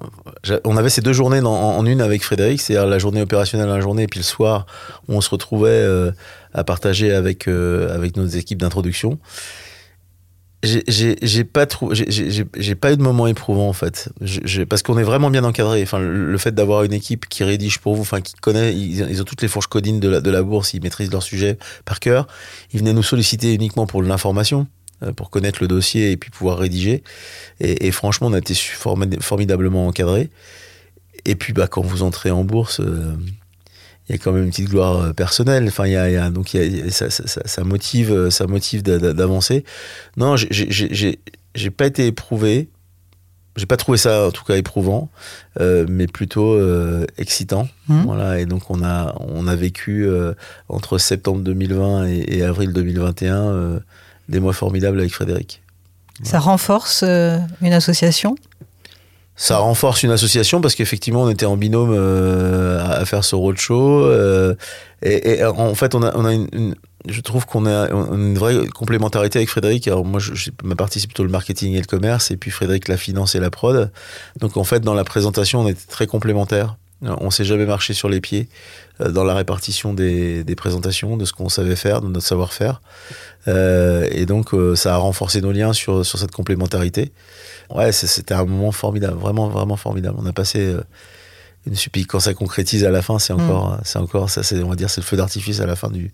on 0.64 0.76
avait 0.76 0.88
ces 0.88 1.00
deux 1.00 1.12
journées 1.12 1.40
en, 1.40 1.84
une 1.84 2.00
avec 2.00 2.22
Frédéric, 2.22 2.60
c'est-à-dire 2.60 2.88
la 2.88 3.00
journée 3.00 3.20
opérationnelle 3.20 3.68
la 3.68 3.80
journée, 3.80 4.04
et 4.04 4.06
puis 4.06 4.20
le 4.20 4.24
soir 4.24 4.66
on 5.08 5.20
se 5.20 5.30
retrouvait 5.30 5.68
euh, 5.70 6.12
à 6.54 6.62
partager 6.62 7.12
avec, 7.12 7.48
euh, 7.48 7.92
avec 7.92 8.16
nos 8.16 8.26
équipes 8.26 8.60
d'introduction. 8.60 9.18
J'ai 10.62 11.44
pas 11.44 11.66
pas 11.66 12.92
eu 12.92 12.96
de 12.96 13.02
moment 13.02 13.26
éprouvant 13.26 13.68
en 13.68 13.72
fait, 13.72 14.10
parce 14.68 14.82
qu'on 14.82 14.98
est 14.98 15.02
vraiment 15.02 15.30
bien 15.30 15.42
encadré. 15.42 15.82
Enfin, 15.82 15.98
le, 15.98 16.38
fait 16.38 16.54
d'avoir 16.54 16.84
une 16.84 16.92
équipe 16.92 17.28
qui 17.28 17.42
rédige 17.42 17.78
pour 17.78 17.96
vous, 17.96 18.02
enfin 18.02 18.20
qui 18.20 18.34
connaît, 18.34 18.76
ils, 18.76 19.20
ont 19.20 19.24
toutes 19.24 19.42
les 19.42 19.48
fourches 19.48 19.68
codines 19.68 19.98
de 19.98 20.08
la, 20.08 20.20
de 20.20 20.30
la 20.30 20.42
bourse, 20.42 20.74
ils 20.74 20.82
maîtrisent 20.82 21.10
leur 21.10 21.22
sujet 21.22 21.58
par 21.84 21.98
cœur. 21.98 22.28
Ils 22.72 22.80
venaient 22.80 22.92
nous 22.92 23.02
solliciter 23.02 23.54
uniquement 23.54 23.86
pour 23.86 24.02
l'information. 24.02 24.68
Euh, 25.02 25.12
pour 25.12 25.30
connaître 25.30 25.62
le 25.62 25.68
dossier 25.68 26.12
et 26.12 26.18
puis 26.18 26.30
pouvoir 26.30 26.58
rédiger. 26.58 27.02
Et, 27.60 27.90
franchement, 27.90 28.26
on 28.26 28.34
a 28.34 28.38
été 28.38 28.54
formidablement 28.54 29.86
encadré. 29.86 30.28
Et 31.24 31.36
puis, 31.36 31.54
bah, 31.54 31.68
quand 31.68 31.80
vous 31.80 32.02
entrez 32.02 32.30
en 32.30 32.44
bourse, 32.44 32.80
euh, 32.80 33.14
il 34.08 34.12
y 34.12 34.14
a 34.14 34.18
quand 34.18 34.32
même 34.32 34.44
une 34.44 34.50
petite 34.50 34.68
gloire 34.68 35.00
euh, 35.00 35.12
personnelle. 35.14 35.66
Enfin, 35.68 35.86
il 35.86 35.92
y 35.92 35.96
a, 35.96 36.30
donc 36.30 36.54
ça, 36.90 37.08
ça, 37.10 37.64
motive, 37.64 38.28
ça 38.28 38.46
motive 38.46 38.82
d'avancer. 38.82 39.64
Non, 40.18 40.36
j'ai 40.36 41.70
pas 41.70 41.86
été 41.86 42.06
éprouvé. 42.06 42.68
J'ai 43.56 43.66
pas 43.66 43.76
trouvé 43.76 43.98
ça 43.98 44.28
en 44.28 44.30
tout 44.30 44.44
cas 44.44 44.56
éprouvant, 44.56 45.10
mais 45.58 46.06
plutôt 46.06 46.58
excitant. 47.18 47.68
Mmh. 47.88 48.02
Voilà, 48.04 48.38
et 48.38 48.46
donc 48.46 48.70
on 48.70 48.82
a 48.82 49.14
on 49.18 49.48
a 49.48 49.56
vécu 49.56 50.08
entre 50.68 50.98
septembre 50.98 51.42
2020 51.42 52.06
et, 52.06 52.38
et 52.38 52.42
avril 52.42 52.72
2021 52.72 53.80
des 54.30 54.40
mois 54.40 54.52
formidables 54.52 54.98
avec 54.98 55.12
Frédéric. 55.12 55.62
Ça 56.22 56.38
renforce 56.38 57.04
euh, 57.06 57.38
une 57.60 57.72
association? 57.72 58.34
Ça 59.36 59.58
renforce 59.58 60.02
une 60.02 60.10
association 60.10 60.60
parce 60.60 60.74
qu'effectivement 60.74 61.22
on 61.22 61.30
était 61.30 61.46
en 61.46 61.56
binôme 61.56 61.92
euh, 61.92 62.82
à 62.84 63.04
faire 63.06 63.24
ce 63.24 63.34
roadshow 63.34 64.04
euh, 64.04 64.54
et, 65.02 65.38
et, 65.38 65.44
en 65.44 65.74
fait 65.74 65.94
on 65.94 66.02
a, 66.02 66.14
on 66.14 66.26
a 66.26 66.34
une, 66.34 66.74
je 67.08 67.20
trouve 67.20 67.46
qu'on 67.46 67.66
a 67.66 67.88
une 67.90 68.36
vraie 68.36 68.66
complémentarité 68.68 69.38
avec 69.38 69.48
Frédéric. 69.48 69.88
Alors 69.88 70.04
moi, 70.04 70.20
je, 70.20 70.50
ma 70.62 70.74
partie 70.74 71.00
c'est 71.00 71.06
plutôt 71.06 71.24
le 71.24 71.30
marketing 71.30 71.74
et 71.74 71.80
le 71.80 71.86
commerce, 71.86 72.30
et 72.30 72.36
puis 72.36 72.50
Frédéric 72.50 72.88
la 72.88 72.96
finance 72.96 73.34
et 73.34 73.40
la 73.40 73.50
prod. 73.50 73.90
Donc 74.38 74.56
en 74.56 74.64
fait, 74.64 74.80
dans 74.80 74.94
la 74.94 75.04
présentation, 75.04 75.60
on 75.60 75.68
était 75.68 75.86
très 75.88 76.06
complémentaires. 76.06 76.76
On 77.02 77.30
s'est 77.30 77.44
jamais 77.44 77.64
marché 77.64 77.94
sur 77.94 78.08
les 78.08 78.20
pieds 78.20 78.48
dans 78.98 79.24
la 79.24 79.34
répartition 79.34 79.94
des, 79.94 80.44
des 80.44 80.54
présentations, 80.54 81.16
de 81.16 81.24
ce 81.24 81.32
qu'on 81.32 81.48
savait 81.48 81.76
faire, 81.76 82.02
de 82.02 82.08
notre 82.08 82.26
savoir-faire. 82.26 82.82
Euh, 83.48 84.06
et 84.10 84.26
donc, 84.26 84.52
euh, 84.52 84.76
ça 84.76 84.94
a 84.94 84.96
renforcé 84.98 85.40
nos 85.40 85.52
liens 85.52 85.72
sur, 85.72 86.04
sur 86.04 86.18
cette 86.18 86.32
complémentarité. 86.32 87.12
Ouais, 87.74 87.92
c'était 87.92 88.34
un 88.34 88.44
moment 88.44 88.72
formidable, 88.72 89.18
vraiment, 89.18 89.48
vraiment 89.48 89.76
formidable. 89.76 90.16
On 90.20 90.26
a 90.26 90.32
passé 90.32 90.58
euh, 90.60 90.82
une 91.66 91.74
super. 91.74 92.02
Quand 92.06 92.20
ça 92.20 92.34
concrétise 92.34 92.84
à 92.84 92.90
la 92.90 93.02
fin, 93.02 93.18
c'est 93.18 93.32
encore, 93.32 93.72
mm. 93.72 93.80
c'est 93.84 93.98
encore, 93.98 94.30
ça, 94.30 94.42
c'est, 94.42 94.62
on 94.62 94.68
va 94.68 94.76
dire, 94.76 94.90
c'est 94.90 95.00
le 95.00 95.06
feu 95.06 95.16
d'artifice 95.16 95.60
à 95.60 95.66
la 95.66 95.76
fin 95.76 95.90
du, 95.90 96.10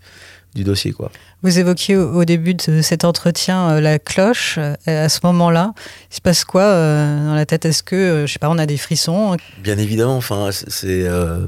du 0.54 0.64
dossier, 0.64 0.92
quoi. 0.92 1.10
Vous 1.42 1.58
évoquiez 1.58 1.96
au, 1.96 2.24
début 2.24 2.54
de 2.54 2.82
cet 2.82 3.04
entretien 3.04 3.80
la 3.80 3.98
cloche. 3.98 4.58
À 4.86 5.08
ce 5.08 5.20
moment-là, 5.24 5.74
il 6.10 6.16
se 6.16 6.20
passe 6.20 6.44
quoi 6.44 6.64
dans 6.64 7.34
la 7.34 7.46
tête? 7.46 7.64
Est-ce 7.64 7.82
que, 7.82 8.24
je 8.26 8.32
sais 8.32 8.38
pas, 8.38 8.50
on 8.50 8.58
a 8.58 8.66
des 8.66 8.78
frissons? 8.78 9.36
Bien 9.62 9.78
évidemment. 9.78 10.16
Enfin, 10.16 10.50
c'est 10.52 11.06
euh, 11.06 11.46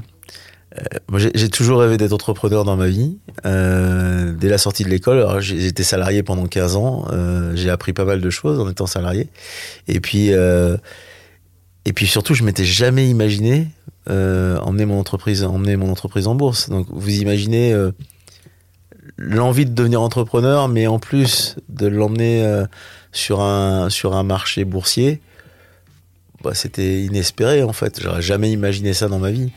moi, 1.09 1.19
j'ai 1.33 1.49
toujours 1.49 1.79
rêvé 1.79 1.97
d'être 1.97 2.13
entrepreneur 2.13 2.63
dans 2.63 2.75
ma 2.75 2.87
vie. 2.87 3.17
Euh, 3.45 4.33
dès 4.33 4.49
la 4.49 4.57
sortie 4.57 4.83
de 4.83 4.89
l'école, 4.89 5.41
j'étais 5.41 5.83
salarié 5.83 6.21
pendant 6.21 6.45
15 6.45 6.75
ans. 6.75 7.05
Euh, 7.11 7.53
j'ai 7.55 7.69
appris 7.69 7.93
pas 7.93 8.05
mal 8.05 8.21
de 8.21 8.29
choses 8.29 8.59
en 8.59 8.69
étant 8.69 8.85
salarié. 8.85 9.29
Et 9.87 9.99
puis, 9.99 10.31
euh, 10.31 10.77
et 11.85 11.93
puis 11.93 12.05
surtout, 12.05 12.35
je 12.35 12.43
m'étais 12.43 12.65
jamais 12.65 13.09
imaginé 13.09 13.61
euh, 13.61 13.78
emmener 14.09 14.85
mon 14.85 14.99
entreprise, 14.99 15.43
emmener 15.43 15.75
mon 15.75 15.91
entreprise 15.91 16.27
en 16.27 16.35
bourse. 16.35 16.69
Donc, 16.69 16.87
vous 16.89 17.21
imaginez 17.21 17.75
l'envie 19.17 19.65
de 19.65 19.73
devenir 19.73 20.01
entrepreneur, 20.01 20.67
mais 20.67 20.87
en 20.87 20.99
plus 20.99 21.55
de 21.69 21.87
l'emmener 21.87 22.63
sur 23.11 23.41
un 23.41 23.89
sur 23.89 24.15
un 24.15 24.23
marché 24.23 24.65
boursier 24.65 25.21
bah, 26.43 26.51
c'était 26.53 27.03
inespéré 27.03 27.63
en 27.63 27.73
fait. 27.73 27.99
J'aurais 28.01 28.21
jamais 28.21 28.51
imaginé 28.51 28.93
ça 28.93 29.07
dans 29.07 29.19
ma 29.19 29.31
vie. 29.31 29.51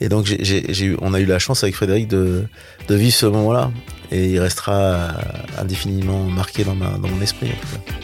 Et 0.00 0.08
donc 0.08 0.26
j'ai, 0.26 0.96
on 1.00 1.14
a 1.14 1.20
eu 1.20 1.24
la 1.24 1.38
chance 1.38 1.62
avec 1.62 1.74
Frédéric 1.74 2.08
de, 2.08 2.44
de 2.88 2.94
vivre 2.94 3.14
ce 3.14 3.26
moment-là. 3.26 3.70
Et 4.10 4.32
il 4.32 4.40
restera 4.40 5.14
indéfiniment 5.58 6.24
marqué 6.24 6.64
dans, 6.64 6.74
ma, 6.74 6.90
dans 6.90 7.08
mon 7.08 7.20
esprit 7.20 7.48
en 7.48 7.60
tout 7.60 7.86
cas. 7.86 7.94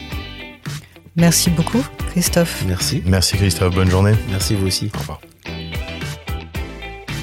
Merci 1.15 1.51
beaucoup 1.51 1.85
Christophe. 2.11 2.65
Merci. 2.67 3.03
Merci 3.05 3.37
Christophe, 3.37 3.75
bonne 3.75 3.91
journée. 3.91 4.15
Merci 4.31 4.55
vous 4.55 4.67
aussi. 4.67 4.91
Au 4.95 4.99
revoir. 4.99 5.32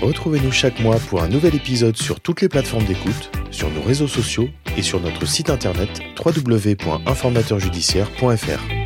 Retrouvez-nous 0.02 0.52
chaque 0.52 0.80
mois 0.80 0.98
pour 1.10 1.22
un 1.22 1.28
nouvel 1.28 1.54
épisode 1.56 1.98
sur 1.98 2.22
toutes 2.22 2.42
les 2.42 2.50
plateformes 2.50 2.86
d'écoute, 2.86 3.32
sur 3.52 3.70
nos 3.70 3.82
réseaux 3.82 4.08
sociaux 4.08 4.48
et 4.78 4.82
sur 4.82 5.02
notre 5.02 5.28
site 5.28 5.50
internet 5.50 5.90
www.informateurjudiciaire.fr. 6.24 8.79